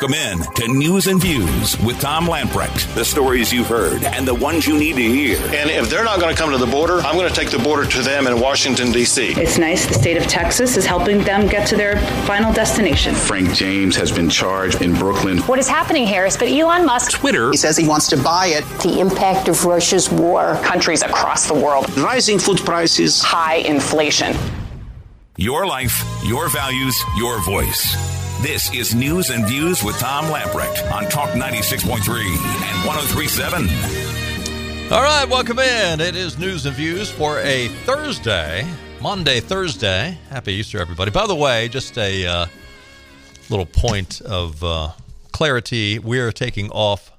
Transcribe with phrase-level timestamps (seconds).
[0.00, 2.94] Welcome in to News and Views with Tom Lamprecht.
[2.94, 5.36] The stories you've heard and the ones you need to hear.
[5.54, 7.58] And if they're not going to come to the border, I'm going to take the
[7.58, 9.34] border to them in Washington, D.C.
[9.36, 13.14] It's nice the state of Texas is helping them get to their final destination.
[13.14, 15.36] Frank James has been charged in Brooklyn.
[15.40, 17.10] What is happening here is, but Elon Musk.
[17.10, 17.50] Twitter.
[17.50, 18.64] He says he wants to buy it.
[18.82, 20.54] The impact of Russia's war.
[20.64, 21.94] Countries across the world.
[21.98, 23.20] Rising food prices.
[23.20, 24.34] High inflation.
[25.36, 28.19] Your life, your values, your voice.
[28.42, 31.90] This is News and Views with Tom Lamprecht on Talk 96.3
[32.24, 33.68] and 1037.
[34.90, 36.00] All right, welcome in.
[36.00, 38.66] It is News and Views for a Thursday,
[38.98, 40.16] Monday, Thursday.
[40.30, 41.10] Happy Easter, everybody.
[41.10, 42.46] By the way, just a uh,
[43.50, 44.92] little point of uh,
[45.32, 45.98] clarity.
[45.98, 47.12] We're taking off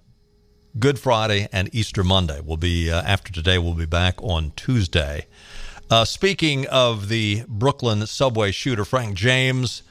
[0.79, 2.41] Good Friday and Easter Monday.
[2.43, 5.27] We'll be, uh, after today, we'll be back on Tuesday.
[5.87, 9.83] Uh, speaking of the Brooklyn subway shooter, Frank James,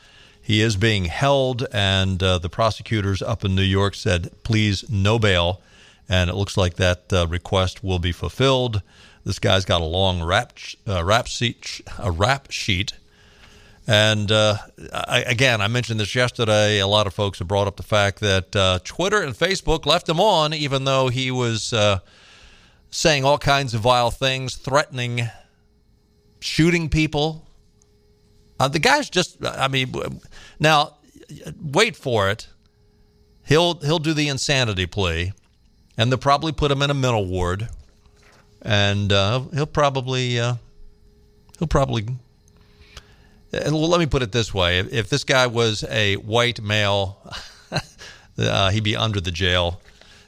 [0.50, 5.16] he is being held, and uh, the prosecutors up in New York said, please, no
[5.16, 5.62] bail.
[6.08, 8.82] And it looks like that uh, request will be fulfilled.
[9.24, 10.54] This guy's got a long rap,
[10.88, 12.94] uh, rap, sheet, a rap sheet.
[13.86, 14.56] And uh,
[14.92, 16.80] I, again, I mentioned this yesterday.
[16.80, 20.08] A lot of folks have brought up the fact that uh, Twitter and Facebook left
[20.08, 21.72] him on, even though he was
[22.90, 25.28] saying all kinds of vile things, threatening
[26.40, 27.46] shooting people.
[28.60, 29.90] Uh, the guy's just, I mean,
[30.60, 30.98] now
[31.60, 32.48] wait for it.
[33.46, 35.32] He'll he'll do the insanity plea,
[35.96, 37.68] and they'll probably put him in a mental ward,
[38.62, 40.54] and uh, he'll probably uh,
[41.58, 42.06] he'll probably.
[43.52, 47.18] Well, Let me put it this way: if, if this guy was a white male,
[48.38, 49.80] uh, he'd be under the jail.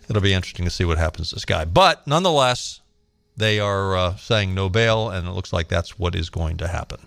[0.08, 1.64] It'll be interesting to see what happens to this guy.
[1.64, 2.80] But nonetheless,
[3.36, 6.66] they are uh, saying no bail, and it looks like that's what is going to
[6.66, 6.98] happen.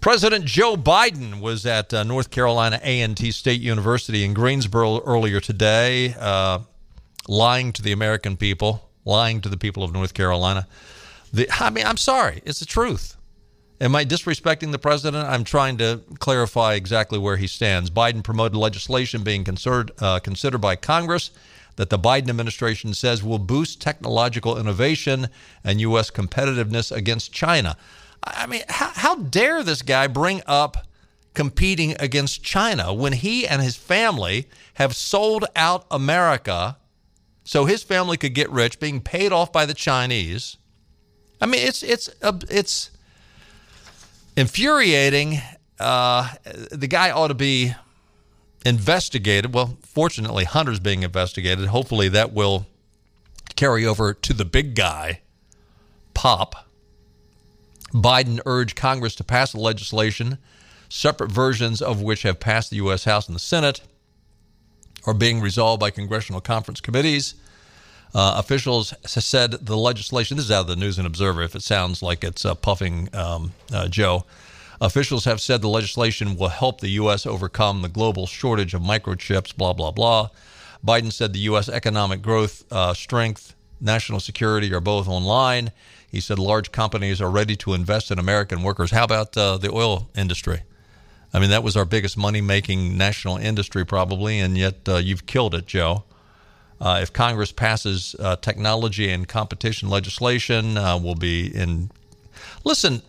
[0.00, 6.14] President Joe Biden was at uh, North Carolina A&T State University in Greensboro earlier today,
[6.18, 6.60] uh,
[7.28, 10.66] lying to the American people, lying to the people of North Carolina.
[11.34, 13.18] The, I mean, I'm sorry, it's the truth.
[13.78, 15.28] Am I disrespecting the president?
[15.28, 17.90] I'm trying to clarify exactly where he stands.
[17.90, 21.30] Biden promoted legislation being uh, considered by Congress
[21.76, 25.28] that the Biden administration says will boost technological innovation
[25.62, 26.10] and U.S.
[26.10, 27.76] competitiveness against China.
[28.22, 30.86] I mean, how, how dare this guy bring up
[31.34, 36.76] competing against China when he and his family have sold out America
[37.44, 40.56] so his family could get rich, being paid off by the Chinese?
[41.40, 42.90] I mean, it's it's it's
[44.36, 45.40] infuriating.
[45.78, 46.28] Uh,
[46.70, 47.74] the guy ought to be
[48.66, 49.54] investigated.
[49.54, 51.68] Well, fortunately, Hunter's being investigated.
[51.68, 52.66] Hopefully, that will
[53.56, 55.20] carry over to the big guy,
[56.12, 56.69] Pop.
[57.92, 60.38] Biden urged Congress to pass the legislation,
[60.88, 63.04] separate versions of which have passed the U.S.
[63.04, 63.80] House and the Senate,
[65.06, 67.34] are being resolved by congressional conference committees.
[68.14, 71.62] Uh, officials said the legislation, this is out of the News and Observer, if it
[71.62, 74.24] sounds like it's uh, puffing um, uh, Joe.
[74.80, 77.26] Officials have said the legislation will help the U.S.
[77.26, 80.30] overcome the global shortage of microchips, blah, blah, blah.
[80.84, 81.68] Biden said the U.S.
[81.68, 85.70] economic growth, uh, strength, national security are both online.
[86.10, 88.90] He said large companies are ready to invest in American workers.
[88.90, 90.62] How about uh, the oil industry?
[91.32, 95.26] I mean, that was our biggest money making national industry, probably, and yet uh, you've
[95.26, 96.02] killed it, Joe.
[96.80, 101.90] Uh, if Congress passes uh, technology and competition legislation, uh, we'll be in.
[102.64, 103.02] Listen,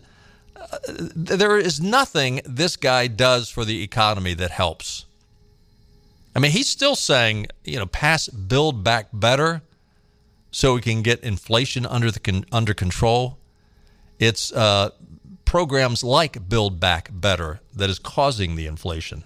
[1.16, 5.06] there is nothing this guy does for the economy that helps.
[6.36, 9.62] I mean, he's still saying, you know, pass Build Back Better
[10.52, 13.38] so we can get inflation under the con- under control.
[14.20, 14.90] It's uh,
[15.44, 19.24] programs like Build Back Better that is causing the inflation.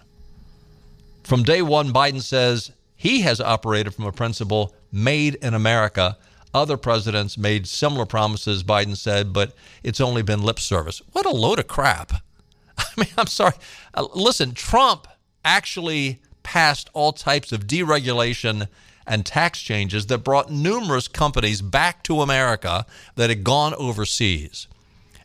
[1.25, 6.17] From day one, Biden says he has operated from a principle made in America
[6.57, 9.53] other presidents made similar promises, Biden said, but
[9.83, 11.03] it's only been lip service.
[11.13, 12.13] What a load of crap.
[12.79, 13.53] I mean, I'm sorry.
[13.93, 15.07] Uh, listen, Trump
[15.45, 18.69] actually passed all types of deregulation
[19.07, 24.67] and tax changes that brought numerous companies back to America that had gone overseas.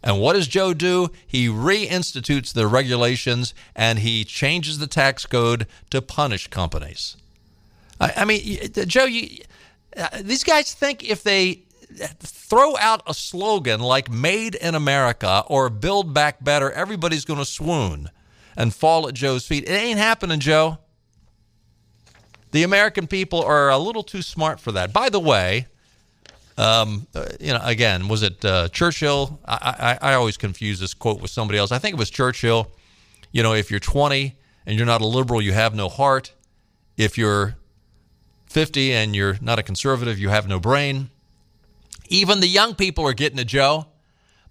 [0.03, 1.09] And what does Joe do?
[1.25, 7.17] He reinstitutes the regulations and he changes the tax code to punish companies.
[7.99, 9.43] I, I mean, Joe, you,
[9.95, 11.63] uh, these guys think if they
[12.19, 17.45] throw out a slogan like Made in America or Build Back Better, everybody's going to
[17.45, 18.09] swoon
[18.55, 19.65] and fall at Joe's feet.
[19.65, 20.79] It ain't happening, Joe.
[22.51, 24.91] The American people are a little too smart for that.
[24.93, 25.67] By the way,
[26.57, 29.39] um, uh, you know, again, was it uh, Churchill?
[29.45, 31.71] I, I, I always confuse this quote with somebody else.
[31.71, 32.71] I think it was Churchill.
[33.31, 36.33] You know, if you're 20 and you're not a liberal, you have no heart.
[36.97, 37.55] If you're
[38.47, 41.09] 50 and you're not a conservative, you have no brain.
[42.09, 43.87] Even the young people are getting it, Joe.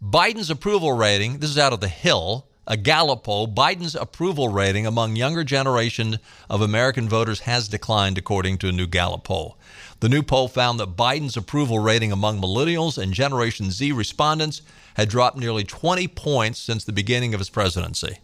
[0.02, 4.86] Biden's approval rating, this is out of the Hill, a Gallup poll, Biden's approval rating
[4.86, 9.58] among younger generation of American voters has declined according to a new Gallup poll.
[9.98, 14.62] The new poll found that Biden's approval rating among millennials and Generation Z respondents
[14.94, 18.18] had dropped nearly 20 points since the beginning of his presidency.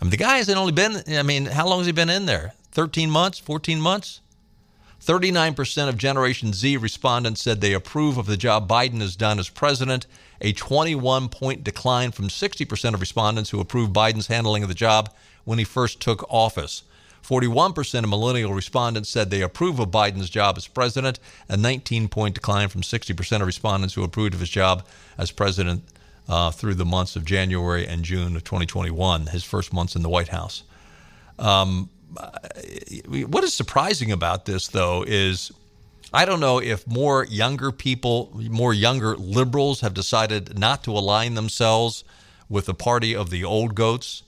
[0.00, 2.26] I mean, the guy hasn't only been, I mean, how long has he been in
[2.26, 2.54] there?
[2.70, 4.20] 13 months, 14 months?
[5.04, 9.48] 39% of Generation Z respondents said they approve of the job Biden has done as
[9.48, 10.06] president,
[10.40, 15.12] a 21 point decline from 60% of respondents who approved Biden's handling of the job
[15.44, 16.82] when he first took office.
[17.22, 21.18] 41% of millennial respondents said they approve of Biden's job as president,
[21.48, 24.86] a 19 point decline from 60% of respondents who approved of his job
[25.18, 25.82] as president
[26.28, 30.08] uh, through the months of January and June of 2021, his first months in the
[30.08, 30.62] White House.
[31.38, 31.90] Um,
[33.06, 35.52] what is surprising about this, though, is
[36.12, 41.34] I don't know if more younger people, more younger liberals have decided not to align
[41.34, 42.04] themselves
[42.48, 44.22] with the party of the old goats,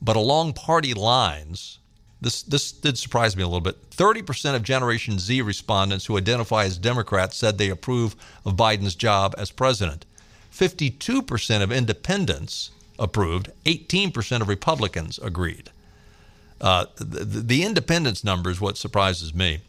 [0.00, 1.78] but along party lines,
[2.20, 3.90] this, this did surprise me a little bit.
[3.90, 9.34] 30% of Generation Z respondents who identify as Democrats said they approve of Biden's job
[9.36, 10.06] as president.
[10.52, 15.70] 52% of independents approved, 18% of Republicans agreed.
[16.58, 19.60] Uh, the, the, independence number is what surprises me.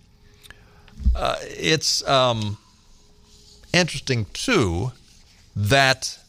[1.16, 2.58] Uh, it's um,
[3.74, 4.92] interesting, too,
[5.56, 6.20] that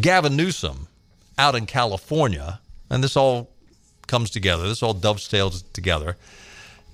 [0.00, 0.88] Gavin Newsom
[1.38, 3.50] out in California, and this all
[4.06, 6.16] comes together, this all dovetails together.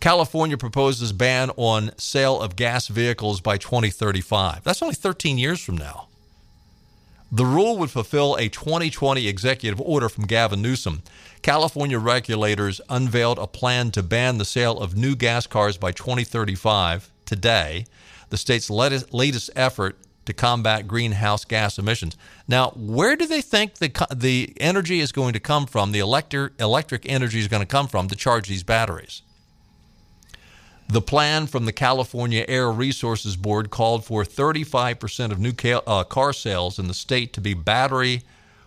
[0.01, 4.63] California proposes ban on sale of gas vehicles by 2035.
[4.63, 6.07] That's only 13 years from now.
[7.31, 11.03] The rule would fulfill a 2020 executive order from Gavin Newsom.
[11.43, 17.11] California regulators unveiled a plan to ban the sale of new gas cars by 2035
[17.25, 17.87] today,
[18.31, 19.97] the state's latest effort
[20.29, 22.17] to combat greenhouse gas emissions.
[22.47, 26.53] Now, where do they think the, the energy is going to come from, the electric,
[26.61, 29.23] electric energy is going to come from to charge these batteries?
[30.91, 35.53] The plan from the California Air Resources Board called for 35% of new
[35.87, 38.23] uh, car sales in the state to be battery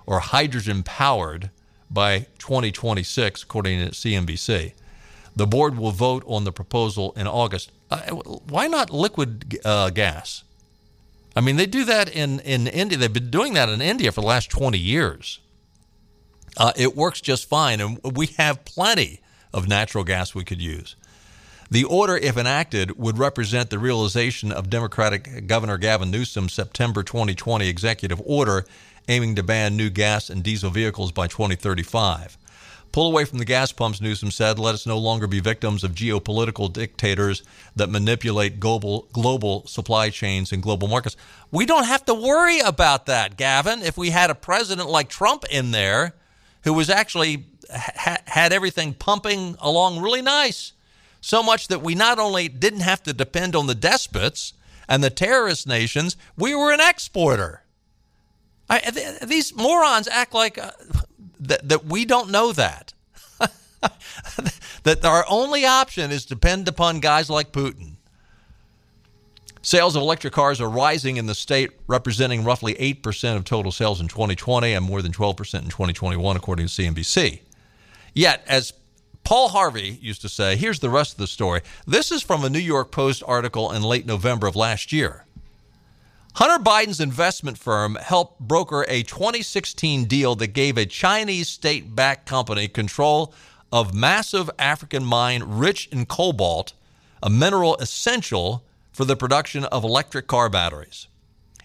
[0.06, 1.52] or hydrogen powered
[1.92, 4.74] by 2026, according to CNBC.
[5.36, 7.72] The board will vote on the proposal in August.
[7.90, 10.44] Uh, why not liquid uh, gas?
[11.36, 12.98] I mean, they do that in, in India.
[12.98, 15.40] They've been doing that in India for the last 20 years.
[16.58, 19.22] Uh, it works just fine, and we have plenty
[19.54, 20.96] of natural gas we could use.
[21.70, 27.70] The order, if enacted, would represent the realization of Democratic Governor Gavin Newsom's September 2020
[27.70, 28.66] executive order
[29.08, 32.38] aiming to ban new gas and diesel vehicles by 2035.
[32.92, 34.60] Pull away from the gas pumps, Newsom said.
[34.60, 37.42] Let us no longer be victims of geopolitical dictators
[37.76, 41.16] that manipulate global, global supply chains and global markets.
[41.52, 43.82] We don't have to worry about that, Gavin.
[43.82, 46.14] If we had a president like Trump in there
[46.64, 50.74] who was actually ha- had everything pumping along really nice
[51.22, 54.54] so much that we not only didn't have to depend on the despots
[54.90, 57.61] and the terrorist nations, we were an exporter.
[58.72, 60.72] I, th- these morons act like uh,
[61.42, 62.94] that, that we don't know that.
[64.84, 67.96] that our only option is depend upon guys like Putin.
[69.62, 74.00] Sales of electric cars are rising in the state, representing roughly 8% of total sales
[74.00, 77.42] in 2020 and more than 12% in 2021, according to CNBC.
[78.14, 78.74] Yet, as
[79.24, 81.62] Paul Harvey used to say, here's the rest of the story.
[81.86, 85.26] This is from a New York Post article in late November of last year.
[86.36, 92.26] Hunter Biden's investment firm helped broker a 2016 deal that gave a Chinese state backed
[92.26, 93.34] company control
[93.70, 96.72] of massive African mine rich in cobalt,
[97.22, 101.08] a mineral essential for the production of electric car batteries.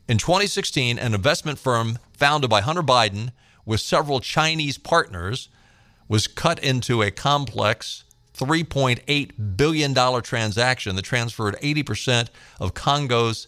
[0.09, 3.31] In 2016, an investment firm founded by Hunter Biden
[3.65, 5.49] with several Chinese partners
[6.09, 8.03] was cut into a complex
[8.37, 12.29] $3.8 billion transaction that transferred 80%
[12.61, 13.47] of Congo's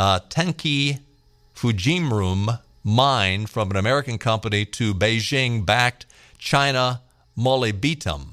[0.00, 0.98] uh, Tenke
[1.54, 6.06] Fungurume mine from an American company to Beijing backed
[6.38, 7.02] China
[7.36, 8.28] Molybdenum.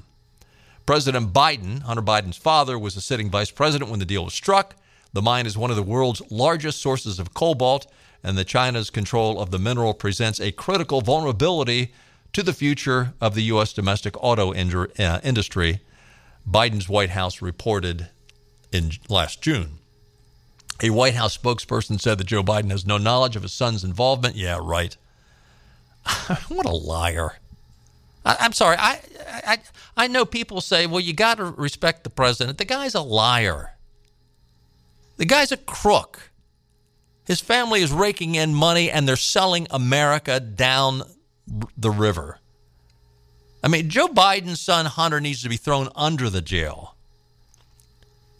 [0.86, 4.76] President Biden, Hunter Biden's father, was a sitting vice president when the deal was struck.
[5.12, 7.86] The mine is one of the world's largest sources of cobalt,
[8.24, 11.92] and the China's control of the mineral presents a critical vulnerability
[12.32, 13.74] to the future of the U.S.
[13.74, 15.80] domestic auto uh, industry,
[16.50, 18.08] Biden's White House reported
[18.72, 19.77] in last June.
[20.82, 24.36] A White House spokesperson said that Joe Biden has no knowledge of his son's involvement.
[24.36, 24.96] Yeah, right.
[26.48, 27.38] what a liar.
[28.24, 28.76] I, am sorry.
[28.78, 29.00] I,
[29.46, 29.58] I
[29.96, 32.58] I know people say, well, you got to respect the president.
[32.58, 33.74] The guy's a liar.
[35.16, 36.30] The guy's a crook.
[37.26, 41.02] His family is raking in money and they're selling America down
[41.76, 42.38] the river.
[43.62, 46.94] I mean, Joe Biden's son Hunter needs to be thrown under the jail.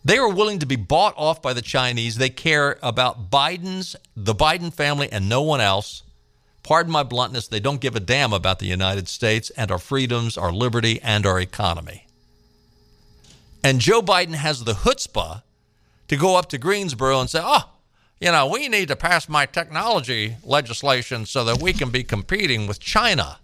[0.08, 2.16] They are willing to be bought off by the Chinese.
[2.16, 6.02] They care about Biden's, the Biden family, and no one else.
[6.62, 10.38] Pardon my bluntness, they don't give a damn about the United States and our freedoms,
[10.38, 12.06] our liberty, and our economy.
[13.62, 15.42] And Joe Biden has the chutzpah
[16.08, 17.68] to go up to Greensboro and say, oh,
[18.18, 22.66] you know, we need to pass my technology legislation so that we can be competing
[22.66, 23.40] with China.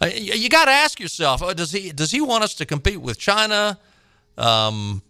[0.00, 3.00] Uh, you got to ask yourself: oh, Does he does he want us to compete
[3.00, 3.78] with China?
[4.36, 5.02] Um,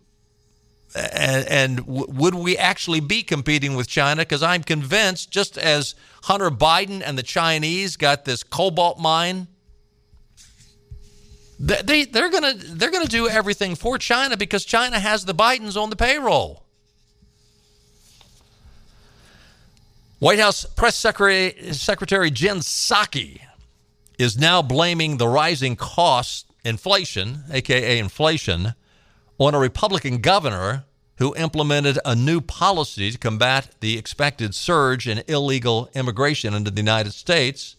[0.95, 4.23] and, and w- would we actually be competing with China?
[4.23, 5.95] Because I'm convinced, just as
[6.25, 9.47] Hunter Biden and the Chinese got this cobalt mine,
[11.59, 15.91] they, they're gonna they're gonna do everything for China because China has the Bidens on
[15.91, 16.65] the payroll.
[20.21, 23.41] White House Press Secretary, Secretary Jen Psaki
[24.19, 28.75] is now blaming the rising costs, inflation, aka inflation,
[29.41, 30.85] on a Republican governor
[31.17, 36.81] who implemented a new policy to combat the expected surge in illegal immigration into the
[36.81, 37.77] United States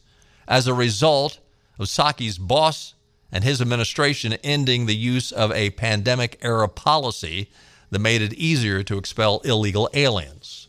[0.48, 1.40] as a result
[1.80, 2.96] of Psaki's boss
[3.32, 7.50] and his administration ending the use of a pandemic era policy
[7.92, 10.68] that made it easier to expel illegal aliens.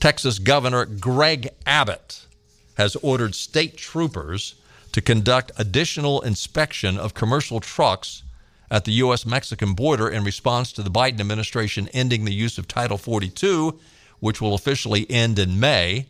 [0.00, 2.26] Texas Governor Greg Abbott
[2.76, 4.54] has ordered state troopers
[4.92, 8.22] to conduct additional inspection of commercial trucks
[8.72, 9.26] at the U.S.
[9.26, 13.78] Mexican border in response to the Biden administration ending the use of Title 42,
[14.18, 16.06] which will officially end in May.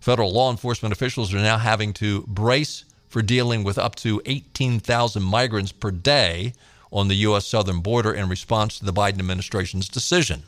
[0.00, 5.22] Federal law enforcement officials are now having to brace for dealing with up to 18,000
[5.22, 6.54] migrants per day
[6.90, 7.46] on the U.S.
[7.46, 10.44] southern border in response to the Biden administration's decision.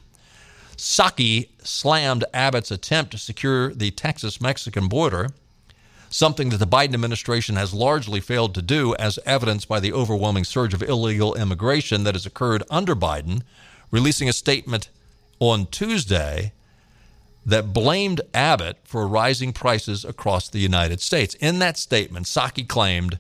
[0.79, 5.29] Psaki slammed Abbott's attempt to secure the Texas Mexican border,
[6.11, 10.45] something that the Biden administration has largely failed to do, as evidenced by the overwhelming
[10.45, 13.43] surge of illegal immigration that has occurred under Biden,
[13.91, 14.91] releasing a statement
[15.39, 16.53] on Tuesday
[17.47, 21.35] that blamed Abbott for rising prices across the United States.
[21.37, 23.19] In that statement, Psaki claimed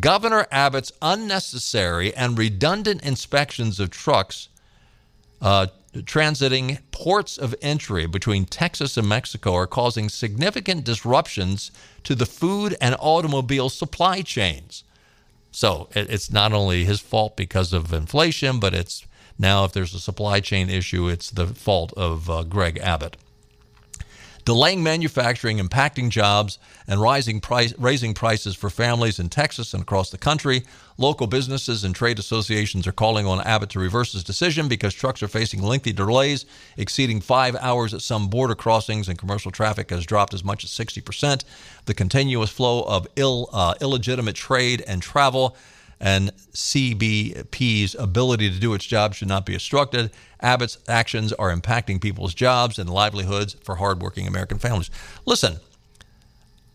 [0.00, 4.48] Governor Abbott's unnecessary and redundant inspections of trucks
[5.40, 5.68] uh,
[6.02, 11.70] transiting ports of entry between Texas and Mexico are causing significant disruptions
[12.02, 14.84] to the food and automobile supply chains.
[15.50, 19.06] So it's not only his fault because of inflation, but it's
[19.38, 23.16] now if there's a supply chain issue, it's the fault of uh, Greg Abbott
[24.44, 30.10] delaying manufacturing, impacting jobs, and rising price, raising prices for families in Texas and across
[30.10, 30.64] the country.
[30.96, 35.22] Local businesses and trade associations are calling on Abbott to reverse his decision because trucks
[35.22, 36.46] are facing lengthy delays,
[36.76, 40.70] exceeding five hours at some border crossings, and commercial traffic has dropped as much as
[40.70, 41.44] 60%.
[41.86, 45.56] The continuous flow of Ill, uh, illegitimate trade and travel
[46.00, 50.10] and CBP's ability to do its job should not be obstructed.
[50.40, 54.90] Abbott's actions are impacting people's jobs and livelihoods for hardworking American families.
[55.24, 55.58] Listen,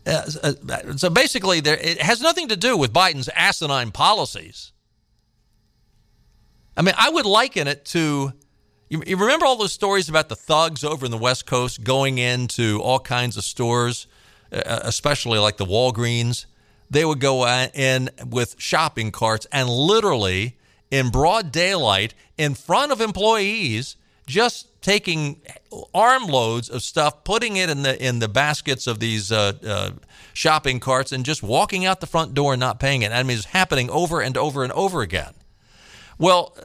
[0.06, 4.72] uh, uh, so basically, there, it has nothing to do with Biden's asinine policies.
[6.76, 8.32] I mean, I would liken it to
[8.90, 12.18] you, you remember all those stories about the thugs over in the West Coast going
[12.18, 14.08] into all kinds of stores,
[14.52, 16.46] uh, especially like the Walgreens,
[16.90, 20.58] they would go in with shopping carts and literally
[20.90, 25.40] in broad daylight in front of employees just taking
[25.94, 29.90] armloads of stuff putting it in the in the baskets of these uh, uh,
[30.32, 33.36] shopping carts and just walking out the front door and not paying it i mean
[33.36, 35.34] it's happening over and over and over again
[36.18, 36.56] well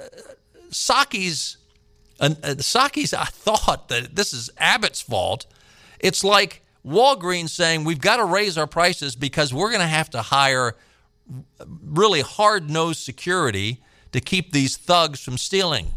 [0.70, 1.58] saki's
[2.20, 5.46] Psaki's uh, Psaki's I thought that this is Abbott's fault.
[6.00, 10.10] It's like Walgreens saying we've got to raise our prices because we're going to have
[10.12, 10.76] to hire
[11.84, 15.88] really hard nosed security to keep these thugs from stealing.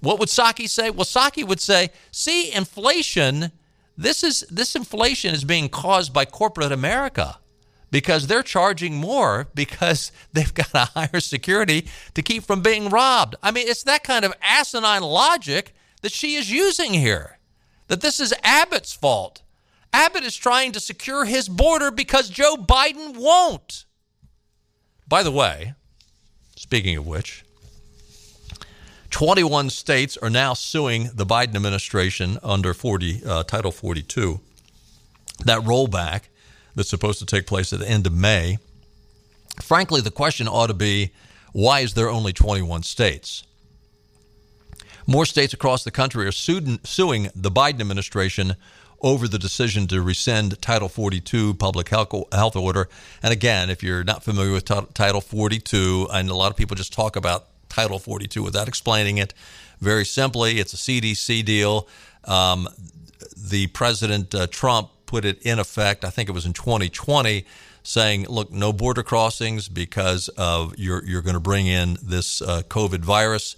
[0.00, 0.90] What would Psaki say?
[0.90, 3.52] Well, Psaki would say, see, inflation,
[3.96, 7.38] this is this inflation is being caused by corporate America
[7.92, 13.36] because they're charging more because they've got to hire security to keep from being robbed.
[13.42, 17.38] I mean, it's that kind of asinine logic that she is using here.
[17.86, 19.41] That this is Abbott's fault.
[19.92, 23.84] Abbott is trying to secure his border because Joe Biden won't.
[25.06, 25.74] By the way,
[26.56, 27.44] speaking of which,
[29.10, 34.40] 21 states are now suing the Biden administration under 40, uh, Title 42.
[35.44, 36.22] That rollback
[36.74, 38.58] that's supposed to take place at the end of May
[39.60, 41.10] Frankly, the question ought to be
[41.52, 43.44] why is there only 21 states?
[45.06, 48.56] More states across the country are suing the Biden administration
[49.02, 52.88] over the decision to rescind Title 42 public health order.
[53.22, 56.92] And again, if you're not familiar with Title 42, and a lot of people just
[56.92, 59.34] talk about Title 42 without explaining it,
[59.80, 61.88] very simply, it's a CDC deal.
[62.24, 62.68] Um,
[63.36, 67.44] the President uh, Trump put it in effect, I think it was in 2020,
[67.82, 72.62] saying, look, no border crossings because of you're, you're going to bring in this uh,
[72.68, 73.56] COVID virus.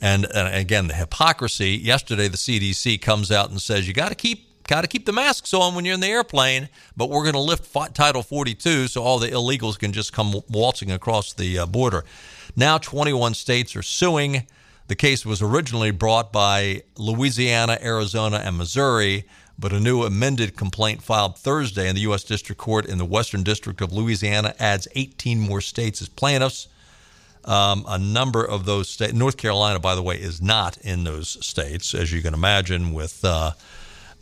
[0.00, 1.72] And, and again, the hypocrisy.
[1.72, 5.12] Yesterday, the CDC comes out and says you got to keep got to keep the
[5.12, 9.02] masks on when you're in the airplane, but we're going to lift Title 42 so
[9.02, 12.04] all the illegals can just come waltzing across the uh, border.
[12.56, 14.46] Now, 21 states are suing.
[14.88, 19.24] The case was originally brought by Louisiana, Arizona, and Missouri,
[19.58, 22.24] but a new amended complaint filed Thursday in the U.S.
[22.24, 26.68] District Court in the Western District of Louisiana adds 18 more states as plaintiffs.
[27.44, 31.44] Um, a number of those states, North Carolina, by the way, is not in those
[31.44, 33.52] states, as you can imagine, with uh,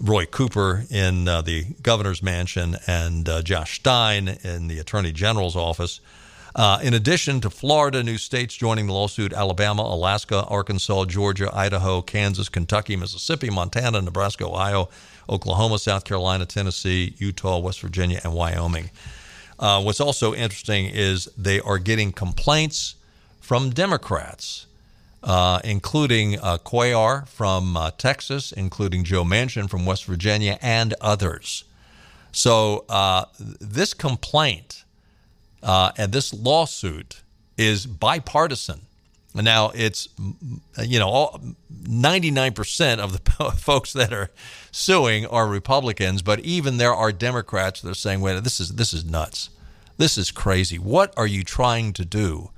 [0.00, 5.56] Roy Cooper in uh, the governor's mansion and uh, Josh Stein in the attorney general's
[5.56, 6.00] office.
[6.56, 12.00] Uh, in addition to Florida, new states joining the lawsuit Alabama, Alaska, Arkansas, Georgia, Idaho,
[12.00, 14.88] Kansas, Kentucky, Mississippi, Montana, Nebraska, Ohio,
[15.28, 18.90] Oklahoma, South Carolina, Tennessee, Utah, West Virginia, and Wyoming.
[19.58, 22.94] Uh, what's also interesting is they are getting complaints
[23.40, 24.66] from Democrats
[25.22, 31.64] uh, including uh, Cuellar from uh, Texas, including Joe Manchin from West Virginia, and others.
[32.32, 34.84] So uh, this complaint
[35.62, 37.22] uh, and this lawsuit
[37.56, 38.82] is bipartisan.
[39.34, 40.08] Now it's
[40.82, 41.40] you know all,
[41.72, 44.30] 99% of the folks that are
[44.72, 48.92] suing are Republicans, but even there are Democrats that are saying, "Wait, this is this
[48.92, 49.50] is nuts.
[49.98, 50.78] This is crazy.
[50.78, 52.50] What are you trying to do?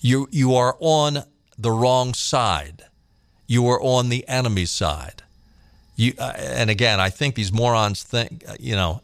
[0.00, 1.22] You you are on
[1.60, 2.84] the wrong side.
[3.46, 5.22] You are on the enemy's side.
[5.96, 9.02] You, uh, and again, I think these morons think, uh, you know,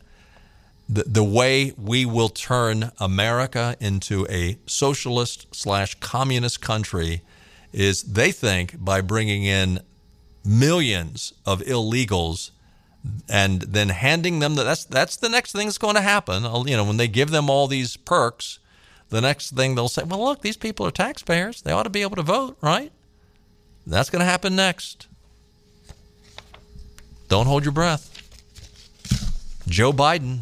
[0.88, 7.22] the, the way we will turn America into a socialist slash communist country
[7.72, 9.80] is they think by bringing in
[10.44, 12.52] millions of illegals
[13.28, 16.44] and then handing them the, that's that's the next thing that's going to happen.
[16.66, 18.58] You know, when they give them all these perks,
[19.10, 21.62] the next thing they'll say, well, look, these people are taxpayers.
[21.62, 22.92] They ought to be able to vote, right?
[23.86, 25.06] That's going to happen next.
[27.28, 28.12] Don't hold your breath.
[29.68, 30.40] Joe Biden,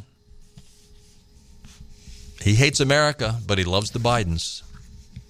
[2.42, 4.62] he hates America, but he loves the Bidens.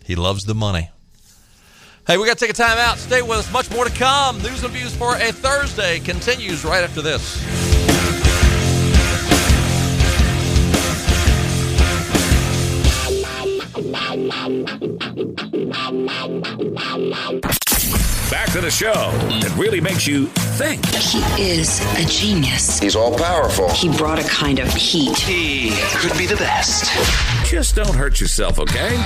[0.05, 0.91] He loves the money.
[2.07, 2.99] Hey, we got to take a time out.
[2.99, 3.53] Stay with us.
[3.53, 4.37] Much more to come.
[4.43, 7.64] News and views for a Thursday continues right after this.
[18.31, 20.85] Back to the show that really makes you think.
[20.87, 22.79] He is a genius.
[22.79, 23.69] He's all powerful.
[23.71, 25.19] He brought a kind of heat.
[25.19, 26.91] He could be the best.
[27.45, 28.97] Just don't hurt yourself, okay?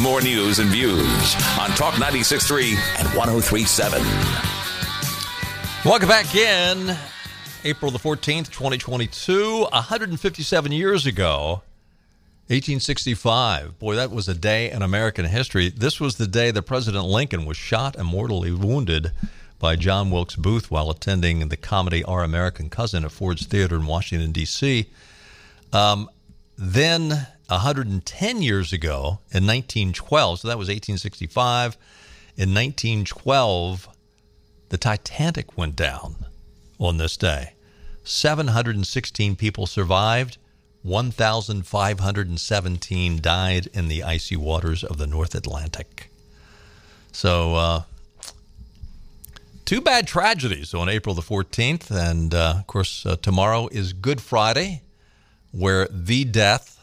[0.00, 5.84] More news and views on Talk 96.3 and 103.7.
[5.84, 6.96] Welcome back in.
[7.64, 9.62] April the 14th, 2022.
[9.70, 11.62] 157 years ago,
[12.48, 13.78] 1865.
[13.78, 15.68] Boy, that was a day in American history.
[15.68, 19.12] This was the day that President Lincoln was shot and mortally wounded
[19.58, 23.84] by John Wilkes Booth while attending the comedy Our American Cousin at Ford's Theater in
[23.84, 24.88] Washington, D.C.
[25.74, 26.08] Um,
[26.56, 31.76] then, 110 years ago, in 1912, so that was 1865,
[32.38, 33.88] in 1912,
[34.70, 36.24] the Titanic went down
[36.78, 37.52] on this day.
[38.04, 40.38] 716 people survived.
[40.82, 46.10] 1,517 died in the icy waters of the North Atlantic.
[47.12, 47.82] So, uh,
[49.64, 51.90] two bad tragedies on April the 14th.
[51.90, 54.82] And uh, of course, uh, tomorrow is Good Friday,
[55.50, 56.78] where the death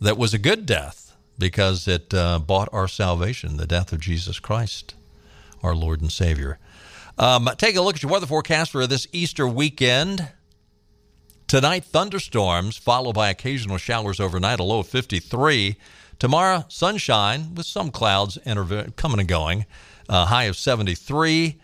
[0.00, 4.38] that was a good death because it uh, bought our salvation, the death of Jesus
[4.38, 4.94] Christ,
[5.62, 6.58] our Lord and Savior.
[7.18, 10.28] Um, take a look at your weather forecast for this Easter weekend.
[11.48, 15.76] Tonight, thunderstorms followed by occasional showers overnight, a low of 53.
[16.18, 18.36] Tomorrow, sunshine with some clouds
[18.96, 19.64] coming and going,
[20.08, 21.56] a high of 73.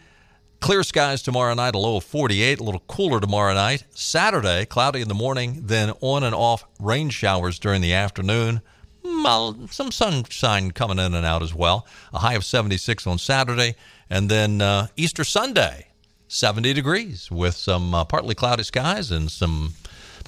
[0.61, 3.83] Clear skies tomorrow night, a low of 48, a little cooler tomorrow night.
[3.91, 8.61] Saturday, cloudy in the morning, then on and off rain showers during the afternoon.
[9.03, 11.89] Some sunshine coming in and out as well.
[12.13, 13.75] A high of 76 on Saturday.
[14.09, 15.89] And then uh, Easter Sunday,
[16.33, 19.75] 70 degrees with some uh, partly cloudy skies and some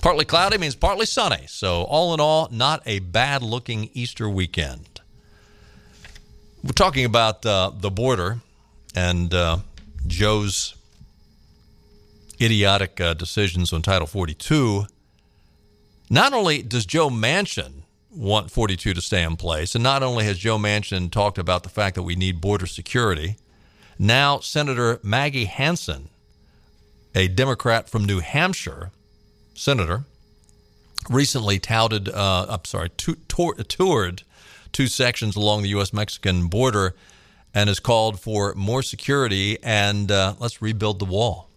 [0.05, 1.47] Partly cloudy means partly sunny.
[1.47, 5.01] So, all in all, not a bad looking Easter weekend.
[6.63, 8.41] We're talking about uh, the border
[8.95, 9.59] and uh,
[10.07, 10.75] Joe's
[12.39, 14.85] idiotic uh, decisions on Title 42.
[16.11, 20.39] Not only does Joe Manchin want 42 to stay in place, and not only has
[20.39, 23.37] Joe Manchin talked about the fact that we need border security,
[23.99, 26.09] now Senator Maggie Hassan,
[27.15, 28.91] a Democrat from New Hampshire,
[29.55, 30.05] senator,
[31.09, 34.23] recently touted, uh, I'm sorry, toured
[34.73, 35.93] two sections along the U.S.
[35.93, 36.95] Mexican border
[37.55, 41.49] and has called for more security and uh, let's rebuild the wall.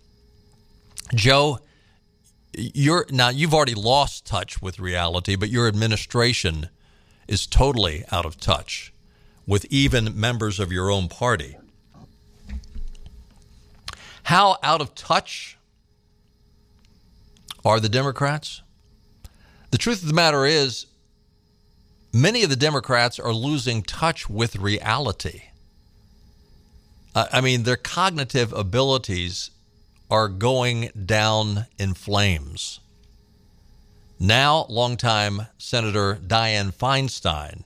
[1.16, 1.60] Joe,
[2.54, 6.70] you're now you've already lost touch with reality, but your administration
[7.28, 8.94] is totally out of touch
[9.46, 11.58] with even members of your own party.
[14.28, 15.58] How out of touch
[17.64, 18.62] are the Democrats?
[19.72, 20.88] The truth of the matter is,
[22.12, 25.44] many of the Democrats are losing touch with reality.
[27.16, 29.52] I mean, their cognitive abilities
[30.12, 32.82] are going down in flames.
[34.20, 37.64] Now, longtime Senator Dianne Feinstein,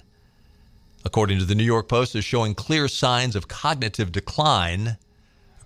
[1.03, 4.97] according to the New York Post, is showing clear signs of cognitive decline.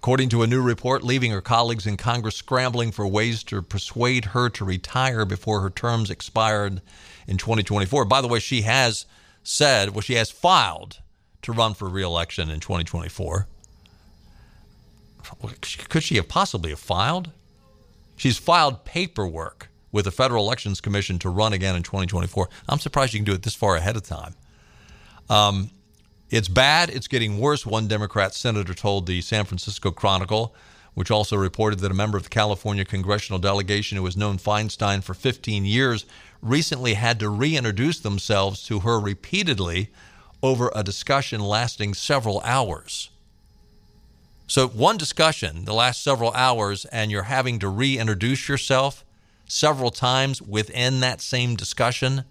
[0.05, 4.25] According to a new report, leaving her colleagues in Congress scrambling for ways to persuade
[4.25, 6.79] her to retire before her terms expired
[7.25, 8.05] in 2024.
[8.05, 9.07] By the way, she has
[9.41, 10.99] said, well, she has filed
[11.41, 13.47] to run for reelection in 2024
[15.89, 17.31] could she have possibly have filed?
[18.15, 22.47] She's filed paperwork with the Federal Elections Commission to run again in 2024.
[22.69, 24.35] I'm surprised you can do it this far ahead of time.
[25.29, 25.71] Um,
[26.29, 26.89] it's bad.
[26.89, 27.65] It's getting worse.
[27.65, 30.55] One Democrat senator told the San Francisco Chronicle,
[30.93, 35.03] which also reported that a member of the California congressional delegation who has known Feinstein
[35.03, 36.05] for 15 years
[36.41, 39.91] recently had to reintroduce themselves to her repeatedly
[40.41, 43.09] over a discussion lasting several hours.
[44.47, 49.03] So, one discussion the last several hours, and you're having to reintroduce yourself
[49.47, 52.25] several times within that same discussion.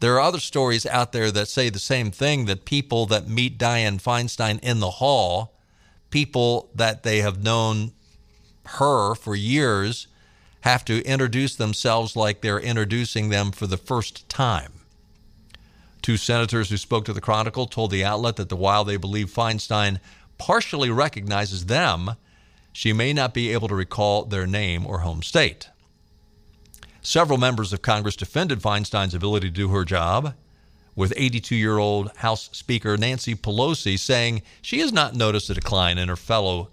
[0.00, 3.58] There are other stories out there that say the same thing that people that meet
[3.58, 5.54] Dianne Feinstein in the hall,
[6.10, 7.92] people that they have known
[8.66, 10.06] her for years,
[10.62, 14.72] have to introduce themselves like they're introducing them for the first time.
[16.02, 19.98] Two senators who spoke to the Chronicle told the outlet that while they believe Feinstein
[20.38, 22.12] partially recognizes them,
[22.72, 25.68] she may not be able to recall their name or home state.
[27.06, 30.34] Several members of Congress defended Feinstein's ability to do her job,
[30.96, 35.98] with 82 year old House Speaker Nancy Pelosi saying she has not noticed a decline
[35.98, 36.70] in her fellow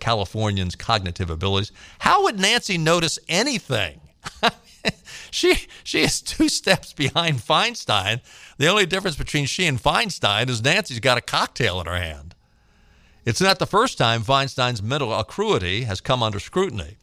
[0.00, 1.70] Californians' cognitive abilities.
[2.00, 4.00] How would Nancy notice anything?
[5.30, 5.54] she
[5.84, 8.22] she is two steps behind Feinstein.
[8.58, 12.34] The only difference between she and Feinstein is Nancy's got a cocktail in her hand.
[13.24, 16.96] It's not the first time Feinstein's mental acuity has come under scrutiny.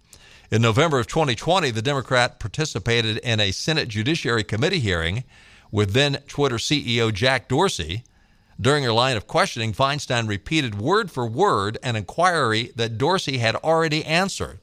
[0.50, 5.26] In November of 2020, the Democrat participated in a Senate Judiciary Committee hearing
[5.72, 8.04] with then Twitter CEO Jack Dorsey.
[8.60, 13.58] During her line of questioning, Feinstein repeated word for word an inquiry that Dorsey had
[13.58, 14.60] already answered.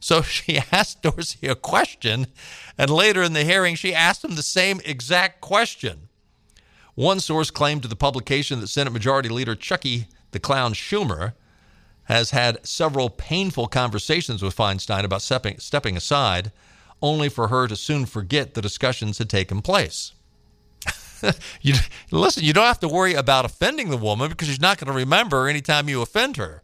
[0.00, 2.26] So she asked Dorsey a question,
[2.78, 6.08] and later in the hearing, she asked him the same exact question.
[6.94, 11.34] One source claimed to the publication that Senate Majority Leader Chucky the clown Schumer
[12.10, 16.50] has had several painful conversations with Feinstein about stepping, stepping aside,
[17.00, 20.12] only for her to soon forget the discussions had taken place.
[21.62, 21.74] you,
[22.10, 24.98] listen, you don't have to worry about offending the woman because she's not going to
[24.98, 26.62] remember anytime you offend her.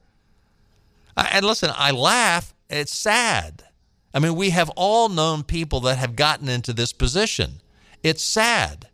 [1.16, 2.54] And listen, I laugh.
[2.68, 3.64] It's sad.
[4.12, 7.60] I mean, we have all known people that have gotten into this position.
[8.02, 8.88] It's sad.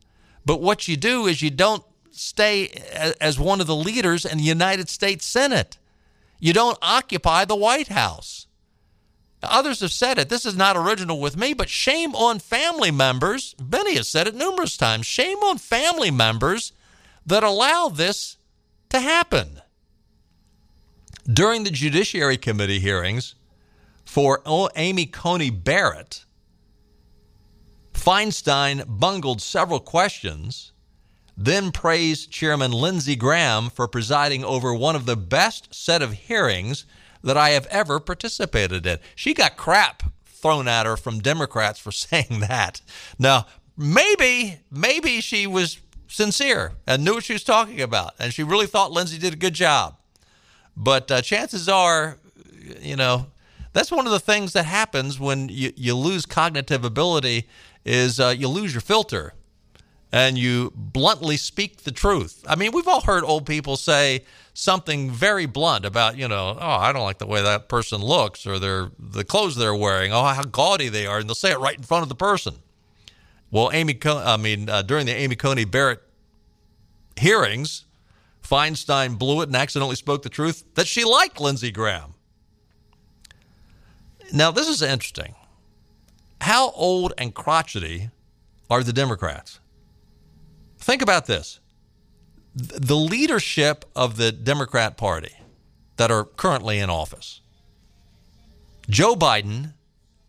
[0.44, 2.68] But what you do is you don't stay
[3.20, 5.78] as one of the leaders in the United States Senate.
[6.42, 8.48] You don't occupy the White House.
[9.44, 10.28] Others have said it.
[10.28, 13.55] This is not original with me, but shame on family members.
[13.62, 15.07] Benny has said it numerous times.
[15.07, 16.72] Shame on family members
[17.24, 18.38] that allow this
[18.88, 19.61] to happen.
[21.33, 23.37] During the Judiciary Committee hearings
[24.05, 24.42] for
[24.74, 26.24] Amy Coney Barrett,
[27.94, 30.71] Feinstein bungled several questions
[31.36, 36.84] then praised Chairman Lindsey Graham for presiding over one of the best set of hearings
[37.22, 38.98] that I have ever participated in.
[39.14, 42.80] She got crap thrown at her from Democrats for saying that.
[43.18, 48.42] Now, maybe, maybe she was sincere and knew what she was talking about, and she
[48.42, 49.96] really thought Lindsey did a good job.
[50.76, 52.18] But uh, chances are,
[52.80, 53.26] you know,
[53.72, 57.48] That's one of the things that happens when you, you lose cognitive ability
[57.84, 59.32] is uh, you lose your filter
[60.12, 62.44] and you bluntly speak the truth.
[62.46, 66.70] I mean, we've all heard old people say something very blunt about, you know, oh,
[66.70, 70.22] I don't like the way that person looks or their the clothes they're wearing, oh,
[70.25, 72.57] how gaudy they are, and they'll say it right in front of the person.
[73.51, 76.03] Well, Amy, I mean, uh, during the Amy Coney Barrett
[77.16, 77.85] hearings,
[78.42, 82.14] Feinstein blew it and accidentally spoke the truth that she liked Lindsey Graham.
[84.33, 85.35] Now, this is interesting.
[86.40, 88.11] How old and crotchety
[88.70, 89.61] are the Democrats?
[90.82, 91.60] Think about this
[92.54, 95.32] the leadership of the Democrat Party
[95.96, 97.40] that are currently in office
[98.90, 99.74] Joe Biden,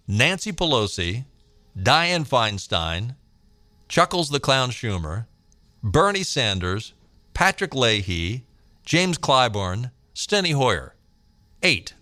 [0.07, 1.25] Nancy Pelosi,
[1.75, 3.15] Dianne Feinstein,
[3.89, 5.25] Chuckles the Clown Schumer,
[5.81, 6.93] Bernie Sanders,
[7.33, 8.43] Patrick Leahy,
[8.85, 10.93] James Clyburn, Steny Hoyer.
[11.63, 11.95] Eight.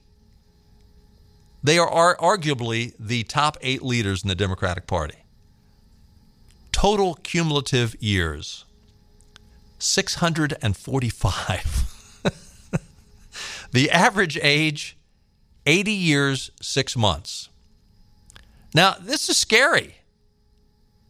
[1.64, 5.21] They are arguably the top eight leaders in the Democratic Party
[6.72, 8.64] total cumulative years
[9.80, 12.24] 645.
[13.72, 14.96] the average age
[15.66, 17.50] 80 years, 6 months.
[18.74, 19.96] Now, this is scary.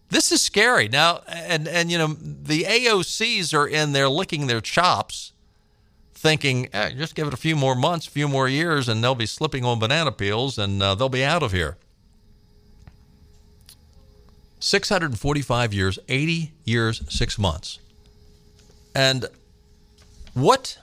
[0.10, 0.88] This is scary.
[0.90, 5.32] Now, and and you know, the AOCs are in there licking their chops
[6.22, 9.16] thinking, eh, just give it a few more months, a few more years, and they'll
[9.16, 11.78] be slipping on banana peels and uh, they'll be out of here.
[14.62, 17.80] 645 years, 80 years, six months.
[18.96, 19.26] And
[20.34, 20.78] what,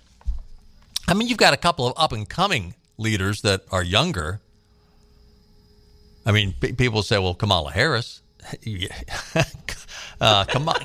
[1.06, 4.40] I mean, you've got a couple of up and coming leaders that are younger.
[6.26, 8.20] I mean, p- people say, well, Kamala Harris.
[10.20, 10.84] uh, come on.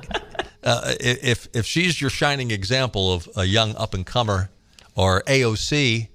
[0.64, 4.50] Uh, if, if she's your shining example of a young up and comer
[4.96, 6.08] or AOC,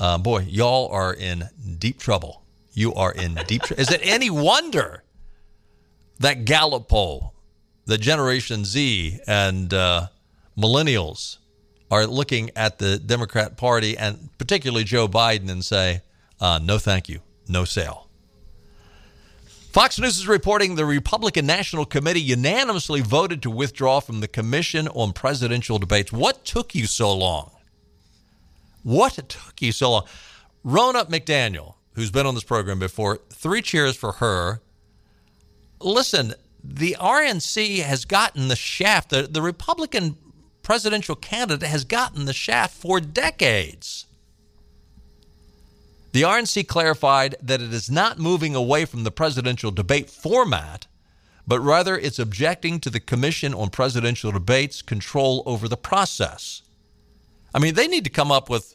[0.00, 2.42] uh, boy, y'all are in deep trouble.
[2.72, 3.80] You are in deep trouble.
[3.80, 5.04] Is it any wonder
[6.18, 7.34] that Gallup poll,
[7.86, 10.08] the Generation Z and uh,
[10.56, 11.38] millennials
[11.90, 16.02] are looking at the Democrat Party and particularly Joe Biden and say,
[16.40, 18.08] uh, no, thank you, no sale.
[19.72, 24.88] Fox News is reporting the Republican National Committee unanimously voted to withdraw from the Commission
[24.88, 26.10] on Presidential Debates.
[26.10, 27.52] What took you so long?
[28.82, 30.06] What took you so long?
[30.64, 34.60] Ronna McDaniel, who's been on this program before, three cheers for her
[35.80, 39.10] listen, the RNC has gotten the shaft.
[39.10, 40.16] The, the Republican
[40.62, 44.06] presidential candidate has gotten the shaft for decades.
[46.12, 50.86] The RNC clarified that it is not moving away from the presidential debate format,
[51.46, 56.62] but rather it's objecting to the Commission on Presidential Debates' control over the process.
[57.54, 58.74] I mean, they need to come up with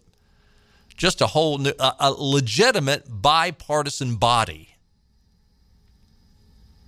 [0.96, 4.73] just a whole new, a, a legitimate bipartisan body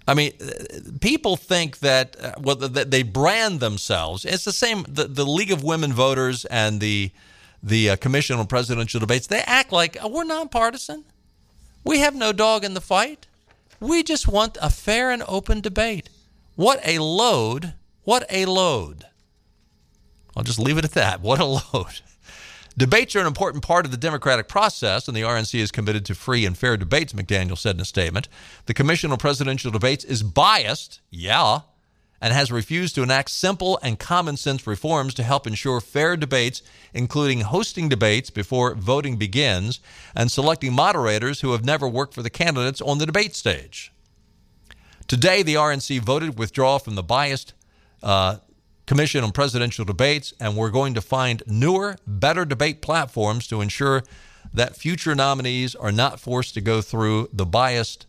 [0.07, 0.33] I mean,
[1.01, 4.23] people think that uh, well, that they brand themselves.
[4.23, 4.85] It's the same.
[4.87, 7.11] The, the League of Women Voters and the
[7.63, 9.27] the uh, Commission on Presidential Debates.
[9.27, 11.05] They act like oh, we're nonpartisan.
[11.83, 13.27] We have no dog in the fight.
[13.79, 16.09] We just want a fair and open debate.
[16.55, 17.73] What a load!
[18.03, 19.05] What a load!
[20.35, 21.21] I'll just leave it at that.
[21.21, 22.01] What a load.
[22.77, 26.15] Debates are an important part of the democratic process, and the RNC is committed to
[26.15, 28.27] free and fair debates, McDaniel said in a statement.
[28.65, 31.59] The Commission on Presidential Debates is biased, yeah,
[32.19, 36.61] and has refused to enact simple and common sense reforms to help ensure fair debates,
[36.93, 39.79] including hosting debates before voting begins
[40.13, 43.93] and selecting moderators who have never worked for the candidates on the debate stage.
[45.07, 47.53] Today, the RNC voted withdraw from the biased
[48.03, 48.38] uh,
[48.85, 54.03] Commission on Presidential Debates, and we're going to find newer, better debate platforms to ensure
[54.53, 58.05] that future nominees are not forced to go through the biased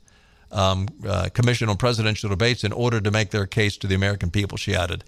[0.52, 4.30] um, uh, Commission on Presidential Debates in order to make their case to the American
[4.30, 5.02] people, she added.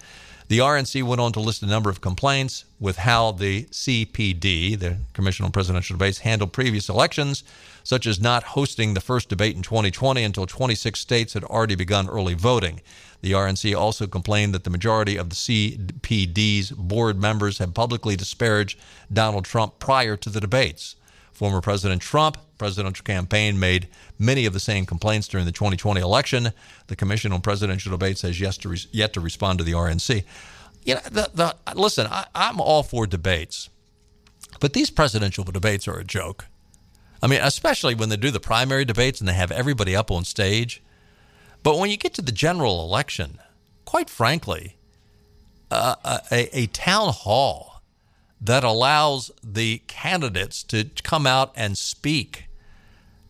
[0.48, 4.96] The RNC went on to list a number of complaints with how the CPD, the
[5.12, 7.44] Commission on Presidential Debates, handled previous elections,
[7.88, 12.06] such as not hosting the first debate in 2020 until 26 states had already begun
[12.06, 12.82] early voting.
[13.22, 18.78] The RNC also complained that the majority of the CPD's board members had publicly disparaged
[19.10, 20.96] Donald Trump prior to the debates.
[21.32, 26.52] Former President Trump presidential campaign made many of the same complaints during the 2020 election.
[26.88, 30.24] The Commission on Presidential Debates has yet to, re- yet to respond to the RNC.
[30.84, 33.70] You know, the, the, listen, I, I'm all for debates,
[34.60, 36.48] but these presidential debates are a joke.
[37.22, 40.24] I mean, especially when they do the primary debates and they have everybody up on
[40.24, 40.82] stage.
[41.62, 43.38] But when you get to the general election,
[43.84, 44.76] quite frankly,
[45.70, 47.82] uh, a, a town hall
[48.40, 52.48] that allows the candidates to come out and speak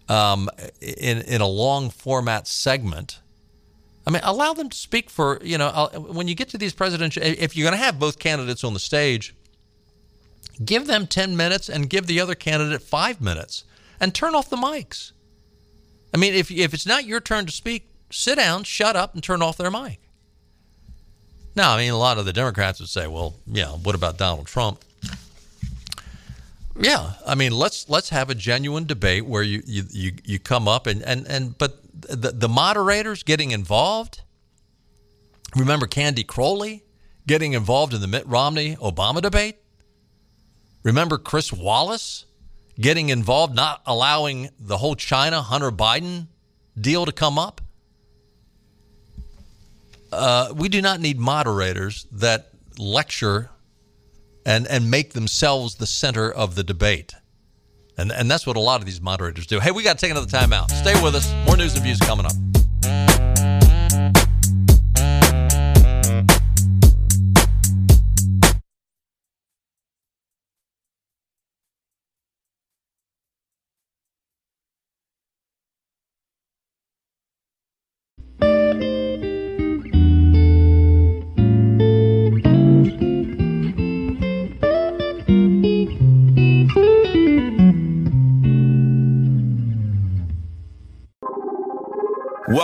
[0.09, 0.49] um,
[0.81, 3.21] in in a long format segment.
[4.07, 6.73] I mean, allow them to speak for you know uh, when you get to these
[6.73, 7.23] presidential.
[7.23, 9.35] If you're going to have both candidates on the stage,
[10.65, 13.65] give them ten minutes and give the other candidate five minutes,
[14.01, 15.13] and turn off the mics.
[16.15, 19.23] I mean, if if it's not your turn to speak, sit down, shut up, and
[19.23, 20.01] turn off their mic.
[21.55, 24.47] Now, I mean, a lot of the Democrats would say, "Well, yeah, what about Donald
[24.47, 24.85] Trump?"
[26.81, 30.69] Yeah, I mean, let's let's have a genuine debate where you you you, you come
[30.69, 34.23] up and and and but the the moderators getting involved.
[35.57, 36.85] Remember Candy Crowley
[37.27, 39.57] getting involved in the Mitt Romney Obama debate.
[40.85, 42.25] Remember Chris Wallace
[42.81, 46.29] getting involved, not allowing the whole China Hunter Biden
[46.79, 47.61] deal to come up.
[50.11, 53.51] Uh, we do not need moderators that lecture
[54.47, 57.15] and and make themselves the center of the debate.
[57.99, 59.61] And and that's what a lot of these moderators do.
[59.61, 60.71] Hey, we got to take another time out.
[60.71, 61.31] Stay with us.
[61.47, 62.33] More news and views coming up.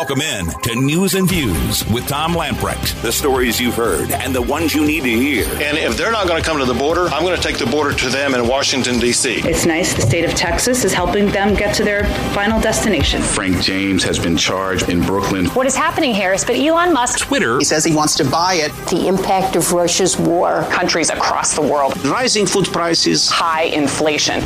[0.05, 3.01] Welcome in to News and Views with Tom Lamprecht.
[3.01, 5.47] The stories you've heard and the ones you need to hear.
[5.47, 7.64] And if they're not going to come to the border, I'm going to take the
[7.64, 9.37] border to them in Washington, D.C.
[9.37, 13.23] It's nice the state of Texas is helping them get to their final destination.
[13.23, 15.47] Frank James has been charged in Brooklyn.
[15.47, 16.45] What is happening, Harris?
[16.45, 17.21] But Elon Musk.
[17.21, 17.57] Twitter.
[17.57, 18.73] He says he wants to buy it.
[18.90, 20.64] The impact of Russia's war.
[20.64, 21.97] Countries across the world.
[22.05, 23.31] Rising food prices.
[23.31, 24.45] High inflation.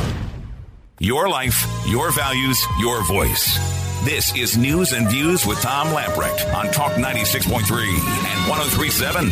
[0.99, 3.88] Your life, your values, your voice.
[4.05, 9.29] This is News and Views with Tom Lamprecht on Talk 96.3 and 1037.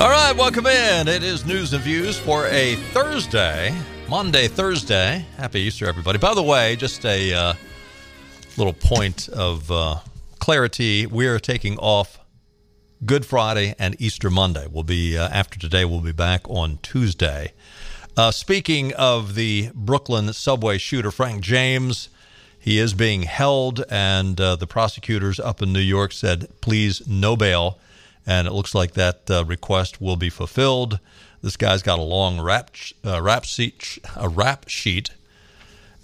[0.00, 1.08] All right, welcome in.
[1.08, 3.76] It is News and Views for a Thursday,
[4.08, 5.26] Monday, Thursday.
[5.36, 6.16] Happy Easter, everybody.
[6.16, 7.54] By the way, just a uh,
[8.56, 9.96] little point of uh,
[10.38, 11.06] clarity.
[11.06, 12.18] We are taking off
[13.04, 14.66] Good Friday and Easter Monday.
[14.72, 17.52] We'll be, uh, after today, we'll be back on Tuesday.
[18.16, 22.08] Uh, speaking of the Brooklyn subway shooter, Frank James,
[22.64, 27.36] he is being held, and uh, the prosecutors up in New York said, please, no
[27.36, 27.78] bail.
[28.26, 30.98] And it looks like that uh, request will be fulfilled.
[31.42, 32.70] This guy's got a long rap,
[33.04, 35.10] uh, rap, sheet, a rap sheet.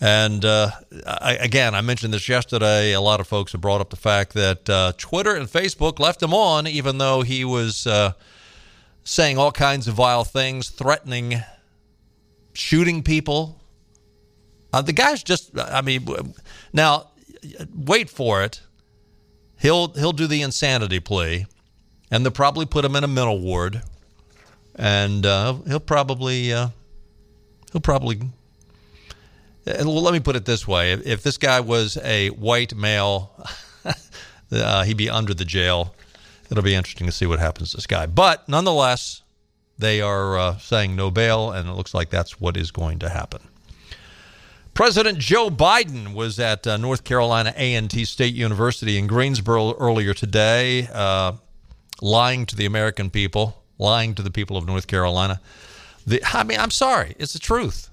[0.03, 0.73] And uh,
[1.07, 2.92] I, again, I mentioned this yesterday.
[2.92, 6.23] A lot of folks have brought up the fact that uh, Twitter and Facebook left
[6.23, 8.12] him on, even though he was uh,
[9.03, 11.42] saying all kinds of vile things, threatening
[12.53, 13.61] shooting people,
[14.73, 16.07] uh, the guy's just, I mean,
[16.72, 17.11] now
[17.74, 18.61] wait for it.
[19.59, 21.46] He'll he'll do the insanity plea,
[22.11, 23.83] and they'll probably put him in a mental ward,
[24.74, 26.68] and uh, he'll probably uh,
[27.72, 28.20] he'll probably.
[29.66, 33.30] Let me put it this way: if, if this guy was a white male,
[34.52, 35.94] uh, he'd be under the jail.
[36.50, 38.06] It'll be interesting to see what happens to this guy.
[38.06, 39.22] But nonetheless,
[39.78, 43.09] they are uh, saying no bail, and it looks like that's what is going to
[43.09, 43.40] happen.
[44.74, 50.88] President Joe Biden was at uh, North Carolina A&T State University in Greensboro earlier today,
[50.92, 51.33] uh,
[52.00, 55.40] lying to the American people, lying to the people of North Carolina.
[56.06, 57.90] The, I mean, I'm sorry, it's the truth.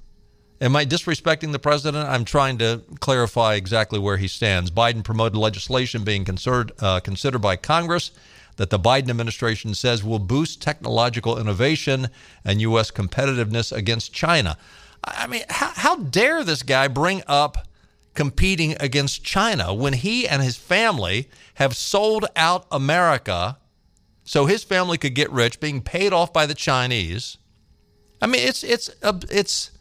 [0.59, 2.07] Am I disrespecting the president?
[2.07, 4.71] I'm trying to clarify exactly where he stands.
[4.71, 8.11] Biden promoted legislation being considered uh, considered by Congress
[8.55, 12.07] that the Biden administration says will boost technological innovation
[12.43, 12.89] and U.S.
[12.89, 14.57] competitiveness against China.
[15.15, 17.67] I mean, how, how dare this guy bring up
[18.13, 23.57] competing against China when he and his family have sold out America
[24.23, 27.37] so his family could get rich, being paid off by the Chinese?
[28.21, 29.71] I mean, it's it's it's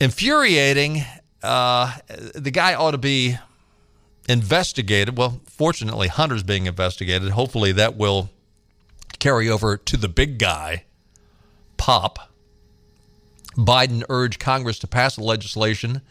[0.00, 1.02] infuriating.
[1.42, 1.96] Uh,
[2.34, 3.38] the guy ought to be
[4.28, 5.16] investigated.
[5.16, 7.30] Well, fortunately, Hunter's being investigated.
[7.30, 8.30] Hopefully, that will
[9.18, 10.84] carry over to the big guy,
[11.76, 12.29] Pop.
[13.56, 16.02] Biden urged Congress to pass the legislation,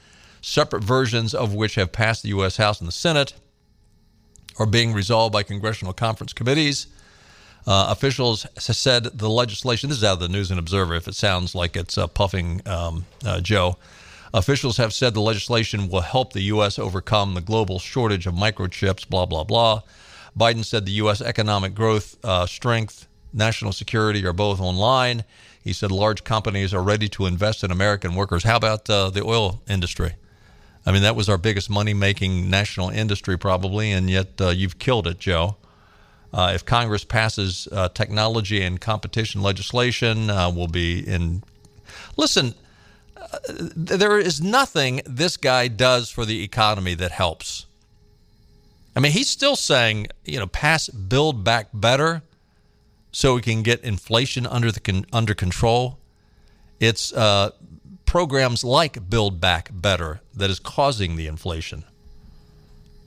[0.42, 2.58] separate versions of which have passed the U.S.
[2.58, 3.34] House and the Senate,
[4.58, 6.88] are being resolved by congressional conference committees.
[7.66, 11.16] Uh, officials said the legislation, this is out of the News and Observer, if it
[11.16, 13.78] sounds like it's uh, puffing um, uh, Joe.
[14.34, 16.78] Officials have said the legislation will help the U.S.
[16.78, 19.82] overcome the global shortage of microchips, blah, blah, blah.
[20.38, 21.22] Biden said the U.S.
[21.22, 25.24] economic growth, uh, strength, national security are both online.
[25.70, 28.44] He said large companies are ready to invest in American workers.
[28.44, 30.16] How about uh, the oil industry?
[30.84, 34.80] I mean, that was our biggest money making national industry, probably, and yet uh, you've
[34.80, 35.58] killed it, Joe.
[36.34, 41.44] Uh, if Congress passes uh, technology and competition legislation, uh, we'll be in.
[42.18, 42.56] Listen,
[43.16, 47.68] uh, there is nothing this guy does for the economy that helps.
[48.96, 52.24] I mean, he's still saying, you know, pass Build Back Better
[53.12, 56.00] so we can get inflation under the under control.
[56.80, 57.52] It's uh,
[58.06, 61.84] programs like Build Back Better that is causing the inflation.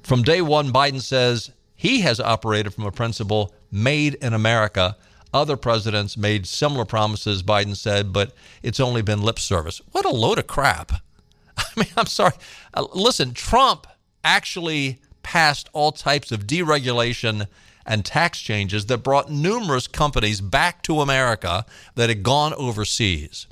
[0.02, 4.96] From day one, Biden says he has operated from a principle made in America.
[5.32, 9.80] Other presidents made similar promises, Biden said, but it's only been lip service.
[9.92, 10.92] What a load of crap.
[11.56, 12.34] I mean, I'm sorry.
[12.74, 13.86] Uh, listen, Trump
[14.22, 17.46] actually passed all types of deregulation
[17.86, 21.64] and tax changes that brought numerous companies back to America
[21.94, 23.46] that had gone overseas.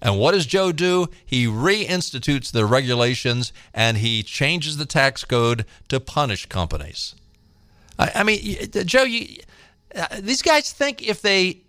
[0.00, 1.08] And what does Joe do?
[1.24, 7.14] He reinstitutes the regulations and he changes the tax code to punish companies.
[7.98, 9.38] I, I mean, Joe, you,
[9.94, 11.62] uh, these guys think if they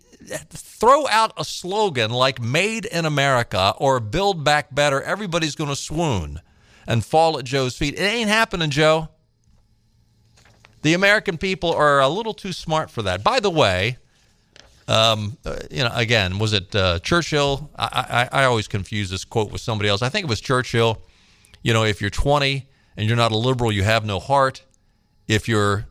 [0.50, 5.76] throw out a slogan like Made in America or Build Back Better, everybody's going to
[5.76, 6.40] swoon
[6.86, 7.94] and fall at Joe's feet.
[7.94, 9.08] It ain't happening, Joe.
[10.82, 13.24] The American people are a little too smart for that.
[13.24, 13.98] By the way,
[14.86, 17.70] um, uh, you know, again, was it uh, Churchill?
[17.78, 20.02] I, I, I always confuse this quote with somebody else.
[20.02, 21.02] I think it was Churchill.
[21.62, 22.66] You know, if you're 20
[22.96, 24.62] and you're not a liberal, you have no heart.
[25.26, 25.86] If you're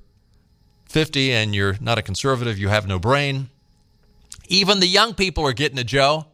[0.89, 3.49] 50 and you're not a conservative, you have no brain.
[4.47, 6.25] Even the young people are getting it, Joe.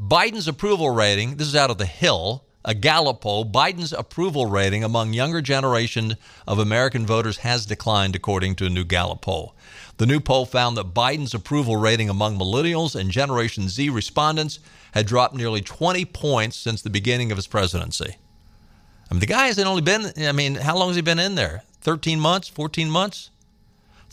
[0.00, 4.82] Biden's approval rating, this is out of the Hill, a Gallup poll, Biden's approval rating
[4.82, 9.54] among younger generation of American voters has declined, according to a new Gallup poll.
[9.98, 14.60] The new poll found that Biden's approval rating among millennials and Generation Z respondents
[14.92, 18.16] had dropped nearly 20 points since the beginning of his presidency.
[19.10, 21.34] I mean, the guy hasn't only been, I mean, how long has he been in
[21.34, 21.62] there?
[21.82, 23.30] 13 months, 14 months?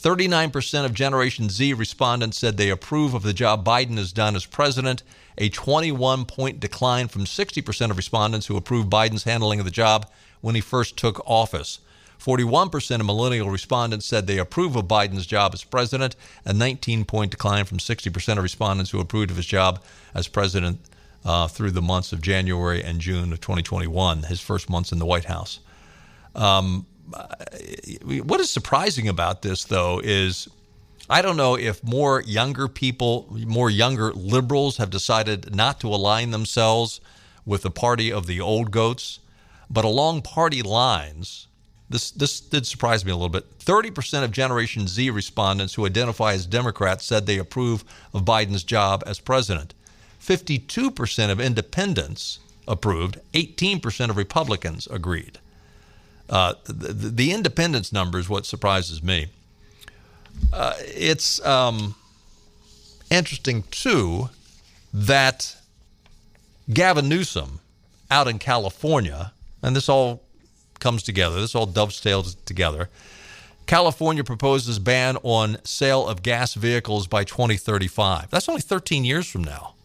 [0.02, 4.45] 39% of Generation Z respondents said they approve of the job Biden has done as
[4.45, 5.04] president,
[5.38, 10.09] a 21 point decline from 60% of respondents who approved Biden's handling of the job
[10.41, 11.79] when he first took office.
[12.19, 16.15] 41% of millennial respondents said they approve of Biden's job as president,
[16.45, 20.79] a 19 point decline from 60% of respondents who approved of his job as president
[21.25, 25.05] uh, through the months of January and June of 2021, his first months in the
[25.05, 25.59] White House.
[26.36, 26.86] Um,
[28.03, 30.47] what is surprising about this, though, is
[31.10, 36.32] I don't know if more younger people, more younger liberals have decided not to align
[36.32, 37.02] themselves
[37.45, 39.20] with the party of the old goats,
[39.70, 41.47] but along party lines,
[41.89, 43.60] this, this did surprise me a little bit.
[43.60, 47.84] 30% of Generation Z respondents who identify as Democrats said they approve
[48.14, 49.74] of Biden's job as president.
[50.22, 55.39] 52% of independents approved, 18% of Republicans agreed.
[56.30, 59.28] Uh, the, the, independence number is what surprises me.
[60.53, 61.95] Uh, it's um,
[63.09, 64.29] interesting, too,
[64.93, 65.55] that
[66.71, 67.59] Gavin Newsom
[68.09, 69.32] out in California,
[69.63, 70.23] and this all
[70.79, 72.89] comes together, this all dovetails together.
[73.65, 78.29] California proposes ban on sale of gas vehicles by 2035.
[78.29, 79.75] That's only 13 years from now.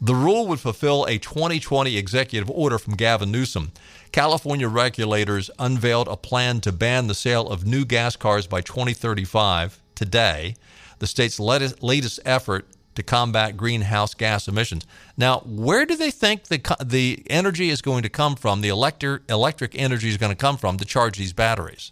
[0.00, 3.72] The rule would fulfill a 2020 executive order from Gavin Newsom.
[4.14, 9.82] California regulators unveiled a plan to ban the sale of new gas cars by 2035
[9.96, 10.54] today,
[11.00, 14.86] the state's latest effort to combat greenhouse gas emissions.
[15.16, 19.28] Now, where do they think the, the energy is going to come from, the electric,
[19.28, 21.90] electric energy is going to come from to charge these batteries?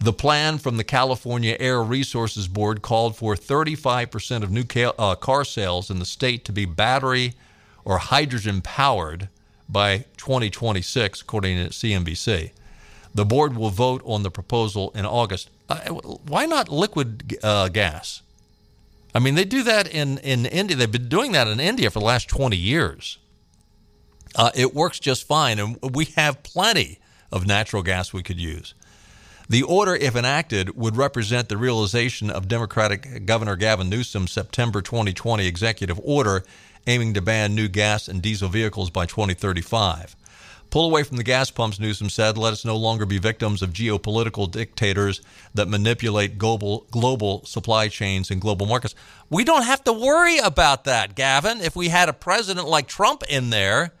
[0.00, 4.64] The plan from the California Air Resources Board called for 35% of new
[4.98, 7.34] uh, car sales in the state to be battery
[7.84, 9.28] or hydrogen powered
[9.68, 12.50] by 2026, according to CNBC.
[13.14, 15.50] The board will vote on the proposal in August.
[16.26, 18.22] Why not liquid uh, gas?
[19.14, 20.76] I mean, they do that in, in India.
[20.76, 23.18] They've been doing that in India for the last 20 years.
[24.34, 26.98] Uh, it works just fine, and we have plenty
[27.32, 28.74] of natural gas we could use.
[29.48, 35.46] The order, if enacted, would represent the realization of Democratic Governor Gavin Newsom's September 2020
[35.46, 36.44] executive order
[36.86, 40.16] aiming to ban new gas and diesel vehicles by 2035.
[40.70, 42.36] Pull away from the gas pumps, Newsom said.
[42.36, 45.20] Let us no longer be victims of geopolitical dictators
[45.54, 48.94] that manipulate global, global supply chains and global markets.
[49.30, 51.60] We don't have to worry about that, Gavin.
[51.60, 53.92] If we had a president like Trump in there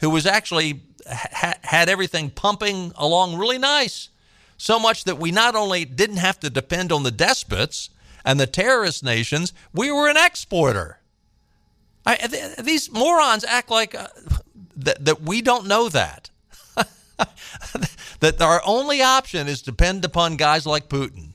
[0.00, 4.08] who was actually ha- had everything pumping along really nice
[4.56, 7.90] so much that we not only didn't have to depend on the despots
[8.24, 11.00] and the terrorist nations, we were an exporter.
[12.06, 14.08] I, th- these morons act like uh,
[14.76, 16.30] that, that we don't know that.
[18.20, 21.30] that our only option is to depend upon guys like Putin.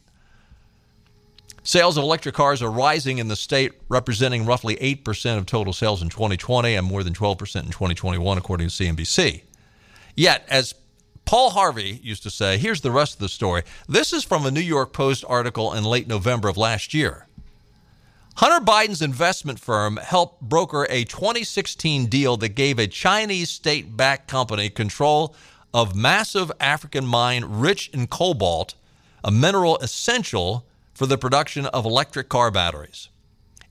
[1.63, 6.01] Sales of electric cars are rising in the state, representing roughly 8% of total sales
[6.01, 9.43] in 2020 and more than 12% in 2021, according to CNBC.
[10.15, 10.74] Yet, as
[11.26, 13.61] Paul Harvey used to say, here's the rest of the story.
[13.88, 17.28] This is from a New York Post article in late November of last year.
[18.39, 24.29] Hunter Biden's investment firm helped broker a 2016 deal that gave a Chinese state backed
[24.29, 25.35] company control
[25.73, 28.75] of massive African mine rich in cobalt,
[29.25, 33.09] a mineral essential for the production of electric car batteries.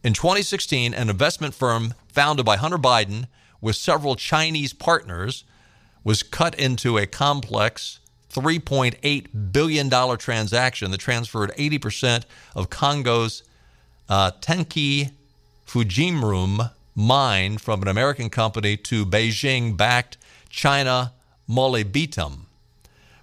[0.05, 3.27] In 2016, an investment firm founded by Hunter Biden
[3.63, 5.45] with several Chinese partners
[6.05, 8.01] was cut into a complex
[8.31, 13.45] $3.8 billion transaction that transferred 80% of Congo's
[14.09, 15.11] uh, Tenke
[15.67, 20.19] Fungurume mine from an American company to Beijing backed
[20.51, 21.13] China
[21.49, 22.41] Molybdenum.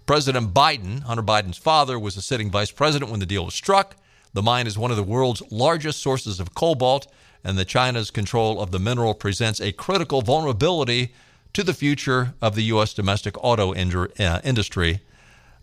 [0.05, 3.95] President Biden, Hunter Biden's father, was a sitting vice president when the deal was struck.
[4.33, 7.11] The mine is one of the world's largest sources of cobalt,
[7.43, 11.13] and the China's control of the mineral presents a critical vulnerability
[11.53, 12.93] to the future of the U.S.
[12.93, 14.99] domestic auto uh, industry,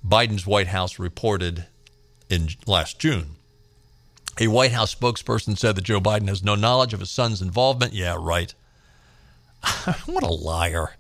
[0.07, 1.66] Biden's White House reported
[2.29, 3.37] in last June.
[4.39, 7.93] A White House spokesperson said that Joe Biden has no knowledge of his son's involvement.
[7.93, 8.55] Yeah, right.
[10.07, 10.97] what a liar.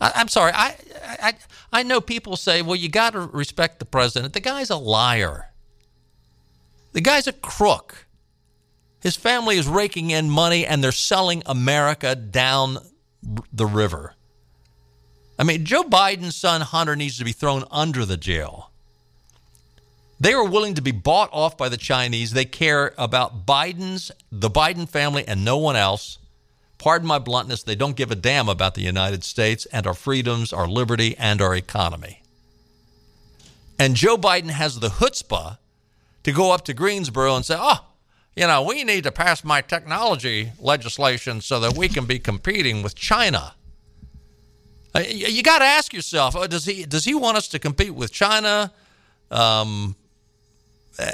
[0.00, 0.52] I, am sorry.
[0.54, 1.34] I, I
[1.72, 4.32] I know people say, well, you got to respect the president.
[4.32, 5.50] The guy's a liar.
[6.92, 8.06] The guy's a crook.
[9.00, 12.78] His family is raking in money and they're selling America down
[13.52, 14.14] the river.
[15.38, 18.69] I mean, Joe Biden's son Hunter needs to be thrown under the jail.
[20.20, 22.32] They are willing to be bought off by the Chinese.
[22.32, 26.18] They care about Biden's, the Biden family, and no one else
[26.80, 30.52] pardon my bluntness, they don't give a damn about the United States and our freedoms,
[30.52, 32.22] our liberty, and our economy.
[33.78, 35.58] And Joe Biden has the chutzpah
[36.24, 37.84] to go up to Greensboro and say, oh,
[38.34, 42.82] you know, we need to pass my technology legislation so that we can be competing
[42.82, 43.54] with China.
[44.94, 47.94] Uh, you got to ask yourself: uh, Does he does he want us to compete
[47.94, 48.72] with China?
[49.30, 49.94] Um,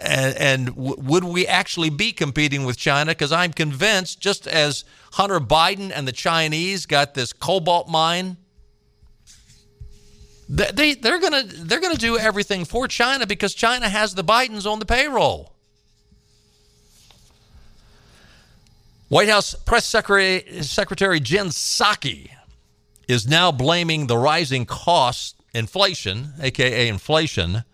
[0.03, 3.12] and, and w- would we actually be competing with China?
[3.12, 8.37] Because I'm convinced, just as Hunter Biden and the Chinese got this cobalt mine,
[10.49, 14.78] they, they're gonna they're gonna do everything for China because China has the Bidens on
[14.78, 15.53] the payroll.
[19.09, 22.30] White House Press Secretary, Secretary Jen Psaki
[23.09, 27.64] is now blaming the rising cost inflation, aka inflation,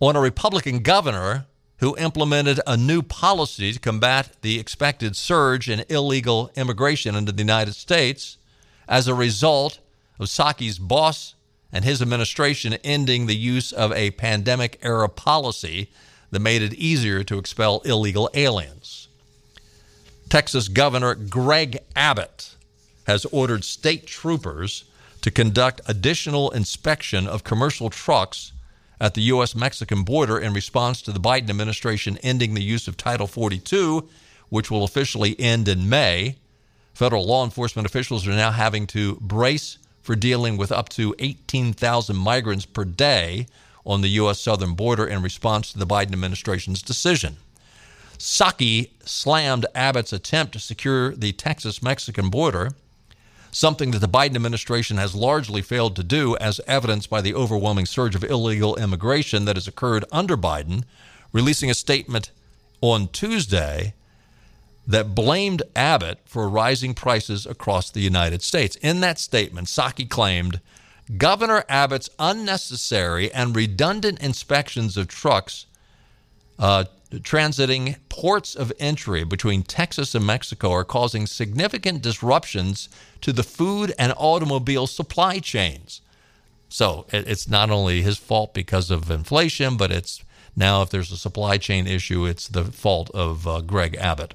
[0.00, 1.46] on a Republican governor
[1.78, 7.42] who implemented a new policy to combat the expected surge in illegal immigration into the
[7.42, 8.36] United States
[8.88, 9.78] as a result
[10.18, 11.34] of Psaki's boss
[11.72, 15.90] and his administration ending the use of a pandemic era policy
[16.30, 19.08] that made it easier to expel illegal aliens.
[20.28, 22.54] Texas Governor Greg Abbott
[23.06, 24.84] has ordered state troopers
[25.22, 28.52] to conduct additional inspection of commercial trucks
[29.00, 29.54] at the U.S.
[29.54, 34.08] Mexican border in response to the Biden administration ending the use of Title 42,
[34.48, 36.36] which will officially end in May.
[36.94, 42.16] Federal law enforcement officials are now having to brace for dealing with up to 18,000
[42.16, 43.46] migrants per day
[43.84, 44.40] on the U.S.
[44.40, 47.36] southern border in response to the Biden administration's decision.
[48.18, 52.72] Psaki slammed Abbott's attempt to secure the Texas Mexican border
[53.50, 57.86] something that the Biden administration has largely failed to do, as evidenced by the overwhelming
[57.86, 60.84] surge of illegal immigration that has occurred under Biden,
[61.32, 62.30] releasing a statement
[62.80, 63.94] on Tuesday
[64.86, 68.76] that blamed Abbott for rising prices across the United States.
[68.76, 70.60] In that statement, Psaki claimed
[71.16, 75.66] Governor Abbott's unnecessary and redundant inspections of trucks
[76.58, 82.88] uh, transiting ports of entry between Texas and Mexico are causing significant disruptions
[83.20, 86.00] to the food and automobile supply chains.
[86.68, 90.22] So it's not only his fault because of inflation, but it's
[90.54, 94.34] now if there's a supply chain issue, it's the fault of uh, Greg Abbott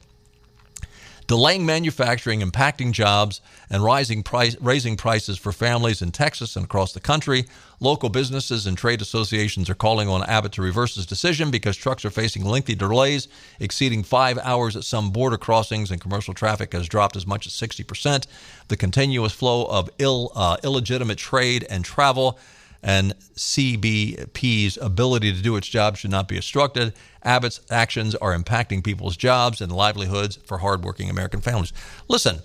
[1.27, 6.93] delaying manufacturing, impacting jobs, and rising price, raising prices for families in Texas and across
[6.93, 7.45] the country.
[7.79, 12.05] Local businesses and trade associations are calling on Abbott to reverse his decision because trucks
[12.05, 13.27] are facing lengthy delays,
[13.59, 17.53] exceeding five hours at some border crossings, and commercial traffic has dropped as much as
[17.53, 18.25] 60%.
[18.69, 22.39] The continuous flow of Ill, uh, illegitimate trade and travel
[22.83, 26.93] and CBP's ability to do its job should not be obstructed.
[27.23, 31.73] Abbott's actions are impacting people's jobs and livelihoods for hardworking American families.
[32.07, 32.41] Listen,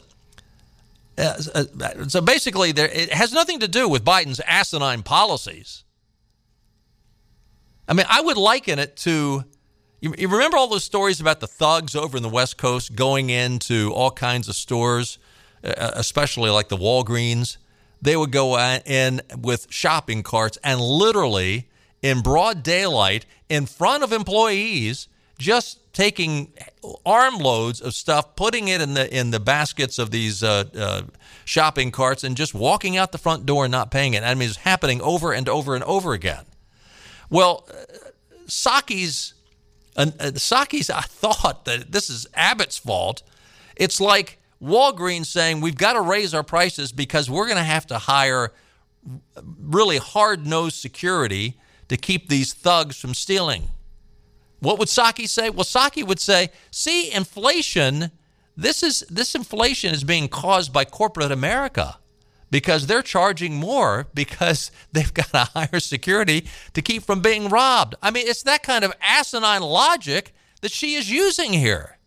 [1.18, 5.82] Uh, uh, so basically, there, it has nothing to do with Biden's asinine policies.
[7.88, 9.44] I mean, I would liken it to
[10.00, 13.30] you, you, remember all those stories about the thugs over in the West Coast going
[13.30, 15.18] into all kinds of stores,
[15.64, 17.56] uh, uh especially like the Walgreens.
[18.00, 21.68] They would go in with shopping carts and literally,
[22.02, 26.52] in broad daylight, in front of employees, just taking
[27.04, 31.02] armloads of stuff, putting it in the in the baskets of these uh, uh,
[31.44, 34.22] shopping carts, and just walking out the front door and not paying it.
[34.22, 36.44] I mean, it's happening over and over and over again.
[37.30, 38.10] Well, uh,
[38.46, 39.34] Psaki's
[39.98, 43.22] and, and I thought that this is Abbott's fault.
[43.76, 47.86] It's like Walgreens saying we've got to raise our prices because we're going to have
[47.86, 48.52] to hire
[49.60, 53.68] really hard nosed security to keep these thugs from stealing.
[54.60, 55.50] What would Psaki say?
[55.50, 58.10] Well, Psaki would say, see, inflation,
[58.56, 61.98] this is this inflation is being caused by corporate America
[62.50, 67.94] because they're charging more because they've got a higher security to keep from being robbed.
[68.02, 71.98] I mean, it's that kind of asinine logic that she is using here.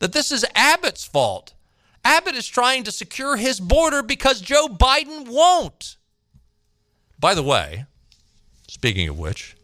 [0.00, 1.54] That this is Abbott's fault.
[2.04, 5.96] Abbott is trying to secure his border because Joe Biden won't.
[7.18, 7.84] By the way,
[8.68, 9.56] speaking of which,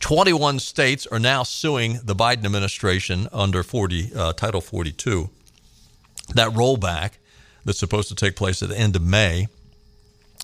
[0.00, 5.28] 21 states are now suing the Biden administration under 40, uh, Title 42.
[6.34, 7.12] That rollback
[7.64, 9.48] that's supposed to take place at the end of May.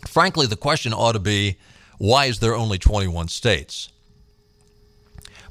[0.09, 1.57] Frankly, the question ought to be
[1.99, 3.91] why is there only 21 states?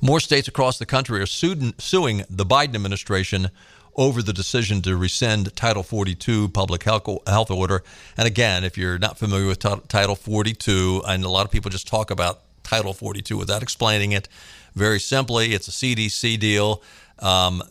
[0.01, 3.49] More states across the country are suing, suing the Biden administration
[3.95, 7.83] over the decision to rescind Title 42 public health, order.
[8.17, 11.69] And again, if you're not familiar with t- Title 42, and a lot of people
[11.69, 14.27] just talk about Title 42 without explaining it,
[14.73, 16.81] very simply, it's a CDC deal.
[17.19, 17.61] Um,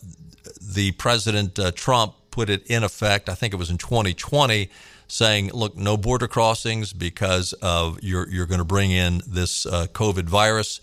[0.61, 4.69] the President uh, Trump put it in effect, I think it was in 2020,
[5.07, 9.87] saying, look, no border crossings because of you're, you're going to bring in this uh,
[9.91, 10.79] COVID virus.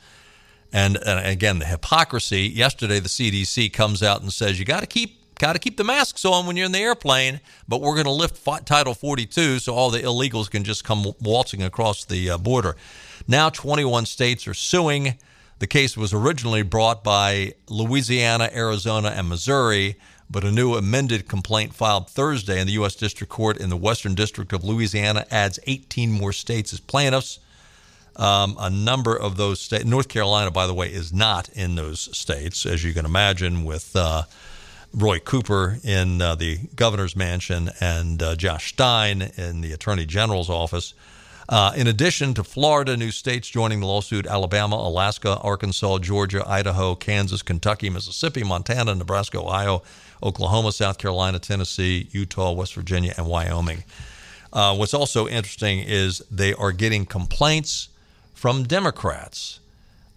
[0.72, 2.42] And, and again, the hypocrisy.
[2.42, 5.84] Yesterday, the CDC comes out and says you got to keep got to keep the
[5.84, 9.74] masks on when you're in the airplane, but we're going to lift Title 42 so
[9.74, 12.76] all the illegals can just come waltzing across the uh, border.
[13.26, 15.14] Now, 21 states are suing.
[15.58, 19.96] The case was originally brought by Louisiana, Arizona, and Missouri,
[20.28, 22.94] but a new amended complaint filed Thursday in the U.S.
[22.94, 27.38] District Court in the Western District of Louisiana adds 18 more states as plaintiffs.
[28.16, 32.14] Um, a number of those states, North Carolina, by the way, is not in those
[32.16, 34.24] states, as you can imagine, with uh,
[34.92, 40.50] Roy Cooper in uh, the governor's mansion and uh, Josh Stein in the attorney general's
[40.50, 40.94] office.
[41.48, 46.94] Uh, in addition to Florida, new states joining the lawsuit Alabama, Alaska, Arkansas, Georgia, Idaho,
[46.94, 49.82] Kansas, Kentucky, Mississippi, Montana, Nebraska, Ohio,
[50.22, 53.84] Oklahoma, South Carolina, Tennessee, Utah, West Virginia, and Wyoming.
[54.52, 57.88] Uh, what's also interesting is they are getting complaints
[58.34, 59.60] from Democrats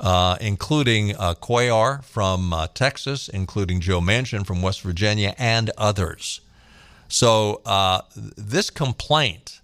[0.03, 6.41] uh, including uh, Cuellar from uh, Texas, including Joe Manchin from West Virginia, and others.
[7.07, 9.61] So uh, this complaint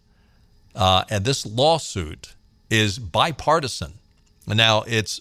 [0.75, 2.35] uh, and this lawsuit
[2.69, 3.95] is bipartisan.
[4.47, 5.19] Now it's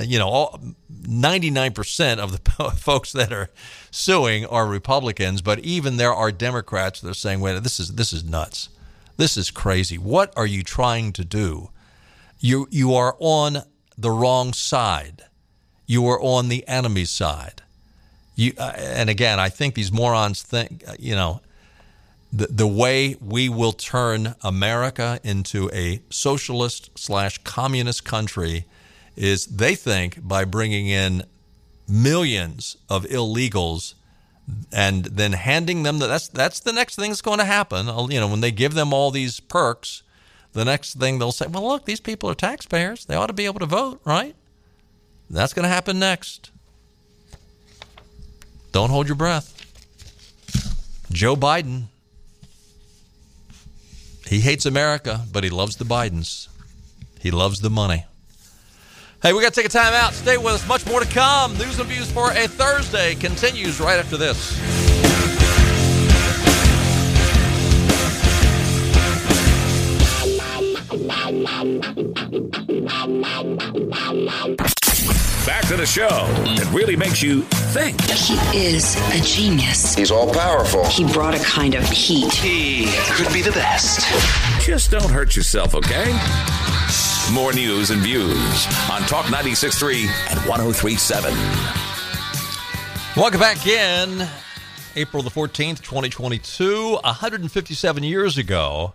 [0.00, 3.50] you know all, 99% of the folks that are
[3.90, 8.12] suing are Republicans, but even there are Democrats that are saying, "Wait, this is this
[8.12, 8.68] is nuts.
[9.16, 9.98] This is crazy.
[9.98, 11.70] What are you trying to do?
[12.38, 13.62] You you are on
[13.96, 15.24] the wrong side.
[15.86, 17.62] You are on the enemy's side.
[18.34, 21.40] You, uh, and again, I think these morons think, uh, you know,
[22.32, 28.66] the, the way we will turn America into a socialist slash communist country
[29.16, 31.24] is they think by bringing in
[31.88, 33.94] millions of illegals
[34.72, 37.86] and then handing them the, that's that's the next thing that's going to happen.
[38.10, 40.02] You know, when they give them all these perks,
[40.56, 43.04] the next thing they'll say, well, look, these people are taxpayers.
[43.04, 44.34] They ought to be able to vote, right?
[45.28, 46.50] That's going to happen next.
[48.72, 49.52] Don't hold your breath.
[51.12, 51.84] Joe Biden,
[54.26, 56.48] he hates America, but he loves the Bidens.
[57.20, 58.06] He loves the money.
[59.22, 60.14] Hey, we got to take a time out.
[60.14, 60.66] Stay with us.
[60.66, 61.52] Much more to come.
[61.58, 64.85] News and views for a Thursday continues right after this.
[75.46, 78.00] Back to the show that really makes you think.
[78.02, 79.94] He is a genius.
[79.94, 80.84] He's all powerful.
[80.86, 82.32] He brought a kind of heat.
[82.32, 84.06] He could be the best.
[84.64, 86.12] Just don't hurt yourself, okay?
[87.32, 93.16] More news and views on Talk 96.3 and 103.7.
[93.16, 94.26] Welcome back in.
[94.94, 98.94] April the 14th, 2022, 157 years ago,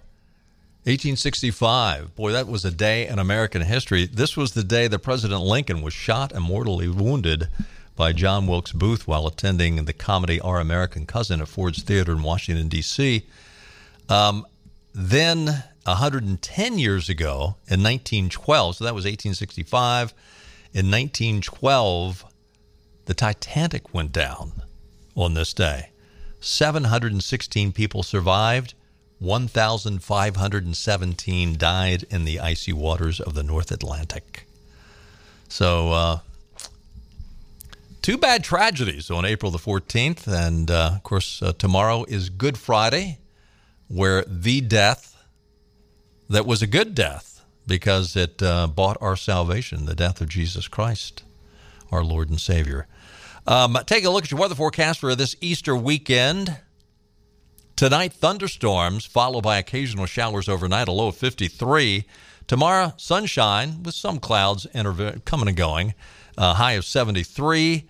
[0.84, 2.16] 1865.
[2.16, 4.08] Boy, that was a day in American history.
[4.08, 7.50] This was the day that President Lincoln was shot and mortally wounded
[7.96, 12.24] by John Wilkes Booth while attending the comedy Our American Cousin at Ford's Theater in
[12.24, 13.28] Washington, D.C.
[14.10, 14.48] Um,
[14.92, 20.16] then, 110 years ago, in 1912, so that was 1865,
[20.74, 22.26] in 1912,
[23.06, 24.64] the Titanic went down
[25.16, 25.92] on this day.
[26.40, 28.74] 716 people survived.
[29.22, 34.48] 1,517 died in the icy waters of the North Atlantic.
[35.48, 36.18] So, uh,
[38.02, 40.28] two bad tragedies on April the 14th.
[40.28, 43.20] And uh, of course, uh, tomorrow is Good Friday,
[43.88, 45.24] where the death
[46.28, 50.68] that was a good death because it uh, bought our salvation, the death of Jesus
[50.68, 51.22] Christ,
[51.92, 52.88] our Lord and Savior.
[53.46, 56.58] Um, take a look at your weather forecast for this Easter weekend.
[57.82, 62.06] Tonight, thunderstorms followed by occasional showers overnight, a low of 53.
[62.46, 64.68] Tomorrow, sunshine with some clouds
[65.26, 65.96] coming and going,
[66.38, 67.90] a high of 73.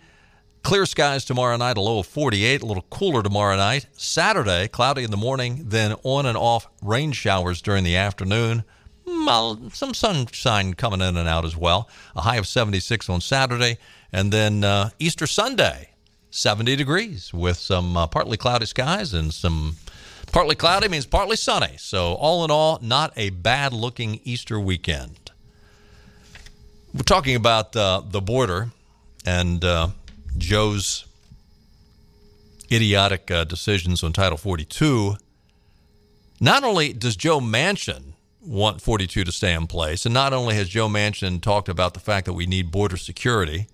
[0.64, 3.88] Clear skies tomorrow night, a low of 48, a little cooler tomorrow night.
[3.92, 8.64] Saturday, cloudy in the morning, then on and off rain showers during the afternoon.
[9.06, 11.90] Some sunshine coming in and out as well.
[12.16, 13.78] A high of 76 on Saturday.
[14.14, 15.91] And then uh, Easter Sunday,
[16.32, 19.76] 70 degrees with some uh, partly cloudy skies and some
[20.32, 21.76] partly cloudy means partly sunny.
[21.78, 25.32] So, all in all, not a bad looking Easter weekend.
[26.94, 28.72] We're talking about uh, the border
[29.26, 29.90] and uh,
[30.38, 31.06] Joe's
[32.72, 35.18] idiotic uh, decisions on Title 42.
[36.40, 40.70] Not only does Joe Manchin want 42 to stay in place, and not only has
[40.70, 43.68] Joe Manchin talked about the fact that we need border security,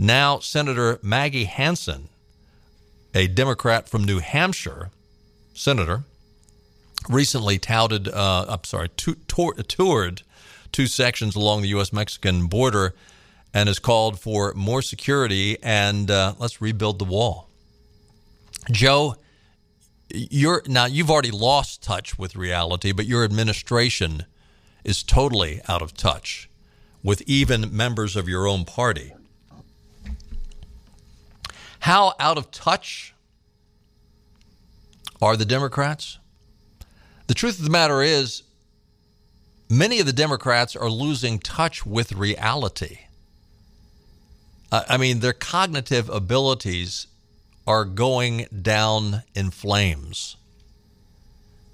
[0.00, 2.08] now, Senator Maggie Hassan,
[3.14, 4.88] a Democrat from New Hampshire,
[5.52, 6.04] senator,
[7.06, 10.22] recently touted, uh, I'm sorry, toured
[10.72, 11.92] two sections along the U.S.
[11.92, 12.94] Mexican border
[13.52, 17.50] and has called for more security and uh, let's rebuild the wall.
[18.70, 19.16] Joe,
[20.08, 24.24] you're now you've already lost touch with reality, but your administration
[24.82, 26.48] is totally out of touch
[27.02, 29.12] with even members of your own party.
[31.80, 33.14] How out of touch
[35.20, 36.18] are the Democrats?
[37.26, 38.42] The truth of the matter is,
[39.68, 43.00] many of the Democrats are losing touch with reality.
[44.72, 47.06] I mean, their cognitive abilities
[47.66, 50.36] are going down in flames.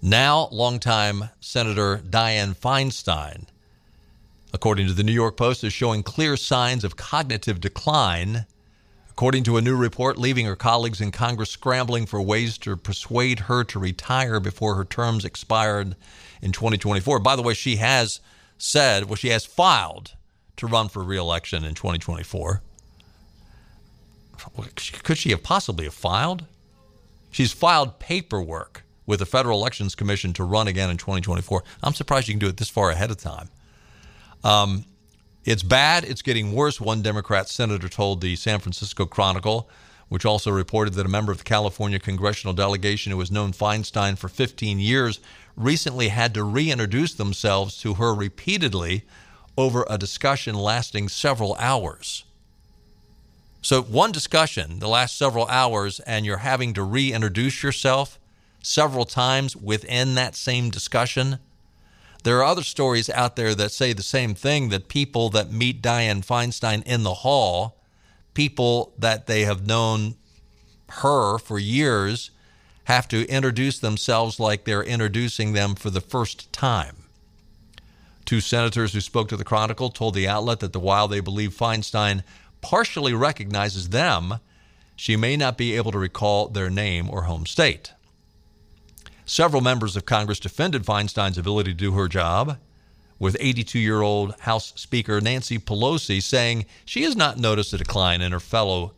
[0.01, 3.47] Now, longtime Senator Dianne Feinstein,
[4.53, 8.47] according to the New York Post, is showing clear signs of cognitive decline
[9.17, 13.41] According to a new report, leaving her colleagues in Congress scrambling for ways to persuade
[13.41, 15.97] her to retire before her terms expired
[16.43, 17.21] in 2024.
[17.21, 18.21] By the way, she has
[18.59, 20.13] said, well, she has filed
[20.59, 22.61] to run for reelection in 2024.
[25.03, 26.45] Could she have possibly have filed?
[27.31, 31.65] She's filed paperwork with the Federal Elections Commission to run again in 2024.
[31.83, 33.49] I'm surprised you can do it this far ahead of time.
[34.45, 34.85] Um,
[35.47, 36.05] it's bad.
[36.05, 39.71] It's getting worse, one Democrat senator told the San Francisco Chronicle,
[40.09, 44.19] which also reported that a member of the California congressional delegation who has known Feinstein
[44.19, 45.21] for 15 years
[45.57, 49.05] recently had to reintroduce themselves to her repeatedly
[49.57, 52.25] over a discussion lasting several hours.
[53.63, 58.19] So, one discussion, the last several hours, and you're having to reintroduce yourself
[58.63, 61.39] several times within that same discussion.
[62.27, 65.81] There are other stories out there that say the same thing that people that meet
[65.81, 67.79] Dianne Feinstein in the hall,
[68.35, 70.17] people that they have known
[70.89, 72.33] her for years,
[72.87, 77.05] have to introduce themselves like they're introducing them for the first time.
[78.25, 81.55] Two senators who spoke to the Chronicle told the outlet that the while they believe
[81.57, 82.25] Feinstein
[82.61, 84.41] partially recognizes them,
[84.97, 87.93] she may not be able to recall their name or home state.
[89.29, 92.59] Several members of Congress defended Feinstein's ability to do her job,
[93.19, 98.21] with 82 year old House Speaker Nancy Pelosi saying she has not noticed a decline
[98.21, 98.95] in her fellow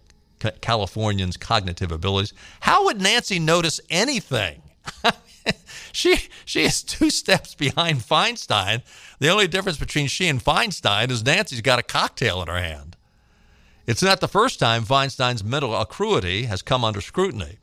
[0.60, 2.34] Californians' cognitive abilities.
[2.60, 4.62] How would Nancy notice anything?
[5.92, 8.82] she she is two steps behind Feinstein.
[9.20, 12.96] The only difference between she and Feinstein is Nancy's got a cocktail in her hand.
[13.86, 17.56] It's not the first time Feinstein's mental acuity has come under scrutiny.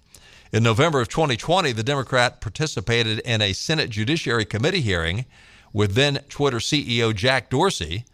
[0.52, 5.26] In November of 2020, the Democrat participated in a Senate Judiciary Committee hearing
[5.74, 8.06] with then Twitter CEO Jack Dorsey.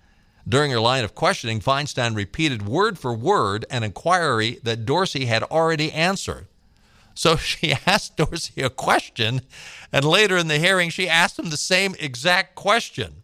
[0.47, 5.43] During her line of questioning, Feinstein repeated word for word an inquiry that Dorsey had
[5.43, 6.47] already answered.
[7.13, 9.41] So she asked Dorsey a question,
[9.91, 13.23] and later in the hearing, she asked him the same exact question.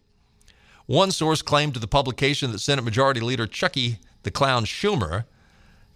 [0.86, 5.24] One source claimed to the publication that Senate Majority Leader Chucky the Clown Schumer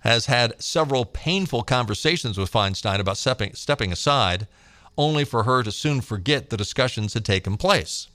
[0.02, 4.46] has had several painful conversations with Feinstein about stepping, stepping aside,
[4.98, 8.08] only for her to soon forget the discussions had taken place.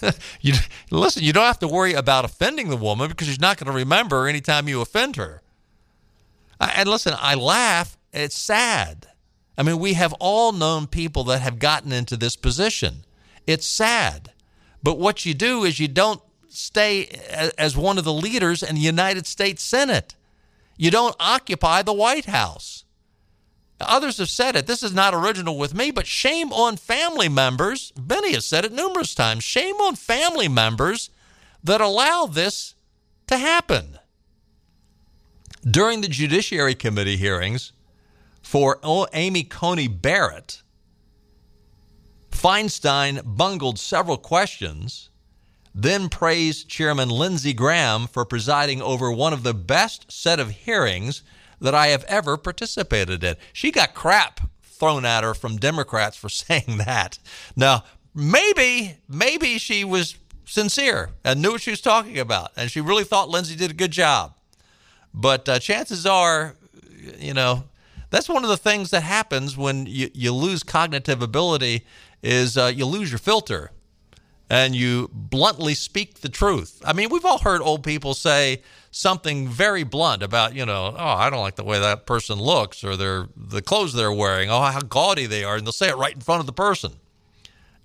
[0.40, 0.54] you
[0.90, 3.76] listen, you don't have to worry about offending the woman because she's not going to
[3.76, 5.42] remember anytime you offend her.
[6.60, 7.96] And listen, I laugh.
[8.12, 9.08] It's sad.
[9.58, 13.04] I mean, we have all known people that have gotten into this position.
[13.46, 14.32] It's sad.
[14.82, 17.06] But what you do is you don't stay
[17.58, 20.14] as one of the leaders in the United States Senate.
[20.76, 22.84] You don't occupy the White House.
[23.80, 24.66] Others have said it.
[24.66, 27.92] This is not original with me, but shame on family members.
[27.96, 29.44] Benny has said it numerous times.
[29.44, 31.10] Shame on family members
[31.62, 32.74] that allow this
[33.26, 33.98] to happen.
[35.68, 37.72] During the Judiciary Committee hearings
[38.40, 38.78] for
[39.12, 40.62] Amy Coney Barrett,
[42.30, 45.10] Feinstein bungled several questions,
[45.78, 51.22] then praised Chairman Lindsey Graham for presiding over one of the best set of hearings
[51.60, 53.36] that I have ever participated in.
[53.52, 57.18] She got crap thrown at her from Democrats for saying that.
[57.54, 60.16] Now, maybe, maybe she was
[60.46, 63.74] sincere and knew what she was talking about, and she really thought Lindsey did a
[63.74, 64.32] good job.
[65.12, 66.56] But uh, chances are,
[67.18, 67.64] you know,
[68.08, 71.84] that's one of the things that happens when you, you lose cognitive ability
[72.22, 73.72] is uh, you lose your filter
[74.48, 76.80] and you bluntly speak the truth.
[76.84, 81.04] I mean, we've all heard old people say something very blunt about, you know, oh,
[81.04, 84.60] I don't like the way that person looks or their the clothes they're wearing, oh,
[84.60, 86.92] how gaudy they are, and they'll say it right in front of the person.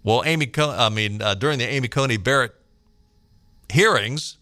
[0.03, 2.55] Well, Amy, I mean, uh, during the Amy Coney Barrett
[3.70, 4.38] hearings,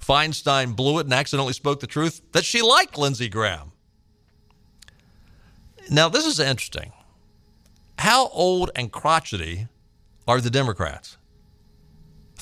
[0.00, 3.72] Feinstein blew it and accidentally spoke the truth that she liked Lindsey Graham.
[5.90, 6.92] Now, this is interesting.
[7.98, 9.68] How old and crotchety
[10.26, 11.16] are the Democrats?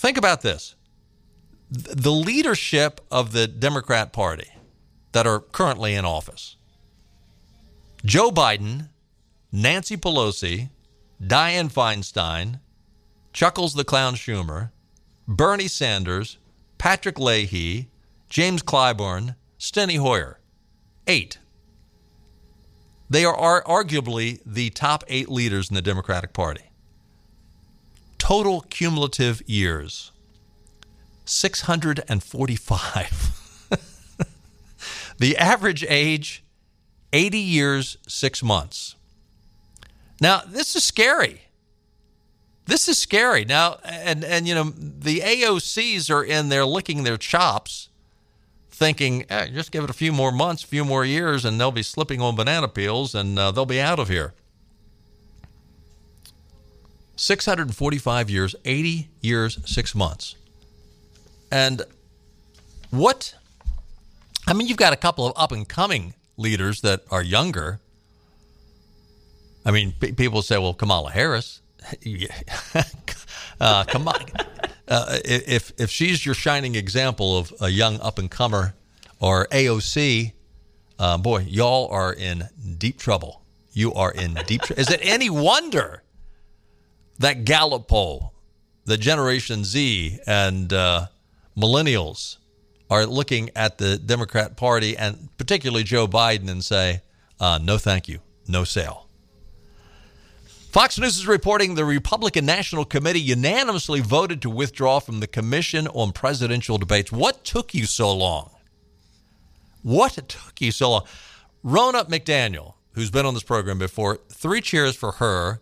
[0.05, 0.75] Think about this
[1.71, 4.51] the leadership of the Democrat Party
[5.13, 6.57] that are currently in office
[8.05, 8.91] Joe Biden,
[9.51, 10.69] Nancy Pelosi,
[11.23, 12.61] Dianne Feinstein,
[13.33, 14.73] Chuckles the Clown Schumer,
[15.27, 16.37] Bernie Sanders,
[16.77, 17.89] Patrick Leahy,
[18.29, 20.39] James Clyburn, Steny Hoyer.
[21.07, 21.39] Eight.
[23.09, 26.74] They are arguably the top eight leaders in the Democratic Party.
[28.25, 30.11] Total cumulative years
[31.27, 33.69] 645.
[35.19, 36.43] the average age
[37.13, 38.97] 80 years, 6 months.
[40.23, 41.43] Now, this is scary.
[42.65, 43.45] This is scary.
[43.45, 47.91] Now, and and you know, the AOCs are in there licking their chops
[48.71, 51.71] thinking, eh, just give it a few more months, a few more years, and they'll
[51.71, 54.33] be slipping on banana peels and uh, they'll be out of here.
[57.17, 60.35] 645 years, 80 years, six months.
[61.51, 61.83] And
[62.91, 63.35] what,
[64.47, 67.81] I mean, you've got a couple of up and coming leaders that are younger.
[69.65, 71.61] I mean, p- people say, well, Kamala Harris.
[73.61, 74.25] uh, come on.
[74.87, 78.75] Uh, if if she's your shining example of a young up and comer
[79.21, 80.33] or AOC,
[80.99, 82.49] uh, boy, y'all are in
[82.79, 83.43] deep trouble.
[83.73, 84.63] You are in deep.
[84.63, 84.81] trouble.
[84.81, 86.04] Is it any wonder
[87.19, 88.33] that Gallup poll,
[88.85, 91.07] the Generation Z and uh,
[91.57, 92.39] millennials
[92.91, 97.03] are looking at the Democrat Party and particularly Joe Biden and say,
[97.41, 99.05] uh, "No, thank you, no sale."
[100.75, 105.87] Fox News is reporting the Republican National Committee unanimously voted to withdraw from the Commission
[105.87, 107.13] on Presidential Debates.
[107.13, 108.51] What took you so long?
[109.83, 111.05] What took you so long?
[111.65, 115.61] Ronna McDaniel, who's been on this program before, three cheers for her.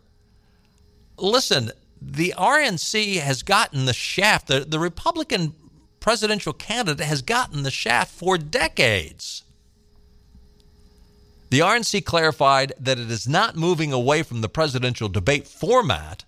[1.23, 1.71] Listen,
[2.01, 4.49] the RNC has gotten the shaft.
[4.49, 5.55] The, the Republican
[6.01, 9.45] presidential candidate has gotten the shaft for decades.
[11.51, 16.25] The RNC clarified that it is not moving away from the presidential debate format,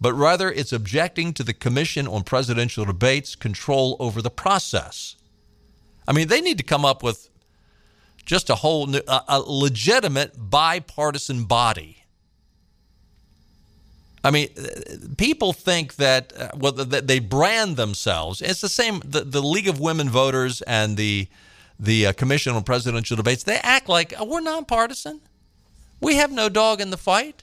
[0.00, 5.16] but rather it's objecting to the Commission on Presidential Debates' control over the process.
[6.06, 7.28] I mean, they need to come up with
[8.24, 11.97] just a whole new, a, a legitimate bipartisan body.
[14.28, 14.50] I mean,
[15.16, 18.42] people think that uh, well, they brand themselves.
[18.42, 19.00] It's the same.
[19.02, 21.28] The, the League of Women Voters and the
[21.80, 25.22] the uh, Commission on Presidential Debates, they act like oh, we're nonpartisan.
[25.98, 27.42] We have no dog in the fight.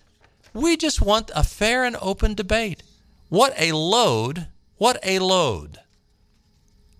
[0.53, 2.83] We just want a fair and open debate.
[3.29, 4.45] What a load.
[4.77, 5.79] What a load.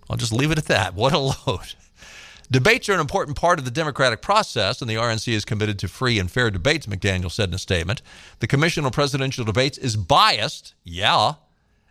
[0.10, 0.96] I'll just leave it at that.
[0.96, 1.76] What a load.
[2.52, 5.88] Debates are an important part of the democratic process, and the RNC is committed to
[5.88, 8.02] free and fair debates, McDaniel said in a statement.
[8.40, 11.34] The Commission on Presidential Debates is biased, yeah,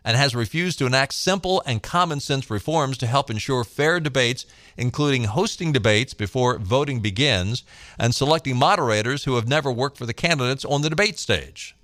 [0.05, 4.45] and has refused to enact simple and common sense reforms to help ensure fair debates,
[4.77, 7.63] including hosting debates before voting begins
[7.97, 11.75] and selecting moderators who have never worked for the candidates on the debate stage.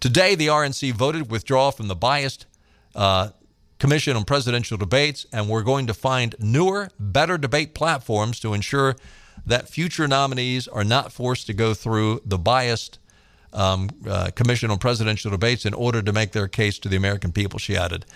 [0.00, 2.44] Today, the RNC voted withdraw from the biased
[2.94, 3.30] uh,
[3.84, 8.96] Commission on Presidential Debates, and we're going to find newer, better debate platforms to ensure
[9.44, 12.98] that future nominees are not forced to go through the biased
[13.52, 17.30] um, uh, Commission on Presidential Debates in order to make their case to the American
[17.30, 18.06] people, she added.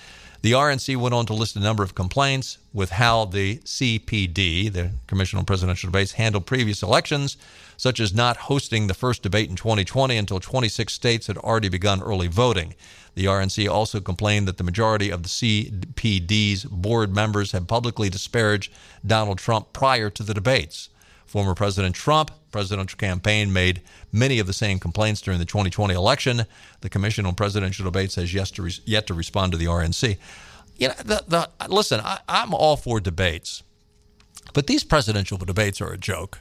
[0.40, 4.92] The RNC went on to list a number of complaints with how the CPD, the
[5.06, 7.36] Commission on Presidential Debates, handled previous elections,
[7.78, 12.02] such as not hosting the first debate in 2020 until 26 states had already begun
[12.02, 12.74] early voting.
[13.14, 18.70] The RNC also complained that the majority of the CPD's board members had publicly disparaged
[19.06, 20.90] Donald Trump prior to the debates.
[21.24, 26.46] Former President Trump presidential campaign made many of the same complaints during the 2020 election.
[26.80, 30.16] The Commission on Presidential Debates has yet to, re- yet to respond to the RNC.
[30.76, 33.62] You know, the, the, listen, I, I'm all for debates,
[34.54, 36.40] but these presidential debates are a joke.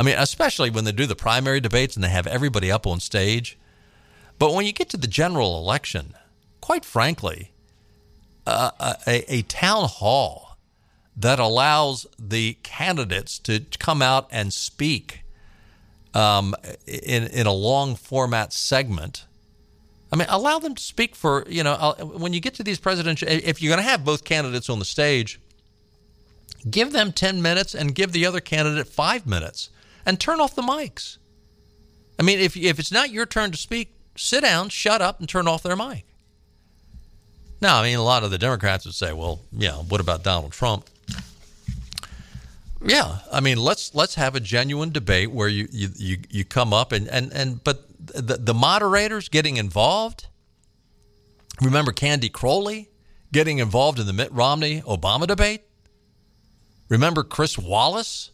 [0.00, 3.00] I mean, especially when they do the primary debates and they have everybody up on
[3.00, 3.58] stage.
[4.38, 6.14] But when you get to the general election,
[6.62, 7.52] quite frankly,
[8.46, 10.56] uh, a, a town hall
[11.14, 15.22] that allows the candidates to come out and speak
[16.14, 16.54] um,
[16.86, 19.26] in in a long format segment.
[20.10, 22.80] I mean, allow them to speak for you know uh, when you get to these
[22.80, 23.28] presidential.
[23.28, 25.38] If you're going to have both candidates on the stage,
[26.70, 29.68] give them ten minutes and give the other candidate five minutes,
[30.10, 31.18] and turn off the mics.
[32.18, 35.28] I mean, if if it's not your turn to speak, sit down, shut up, and
[35.28, 36.04] turn off their mic.
[37.62, 40.50] Now, I mean, a lot of the Democrats would say, "Well, yeah, what about Donald
[40.50, 40.90] Trump?"
[42.84, 46.72] Yeah, I mean, let's let's have a genuine debate where you you you, you come
[46.72, 50.26] up and and and but the the moderators getting involved.
[51.62, 52.88] Remember Candy Crowley
[53.32, 55.62] getting involved in the Mitt Romney Obama debate.
[56.88, 58.32] Remember Chris Wallace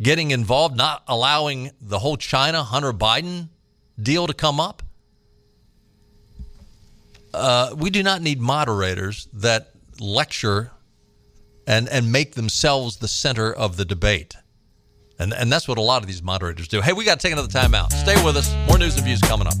[0.00, 3.48] getting involved, not allowing the whole China Hunter Biden
[4.00, 4.82] deal to come up.
[7.32, 9.70] Uh, we do not need moderators that
[10.00, 10.70] lecture
[11.66, 14.36] and, and make themselves the center of the debate.
[15.18, 16.80] And, and that's what a lot of these moderators do.
[16.80, 17.92] Hey, we got to take another time out.
[17.92, 18.54] Stay with us.
[18.68, 19.54] More news and views coming up.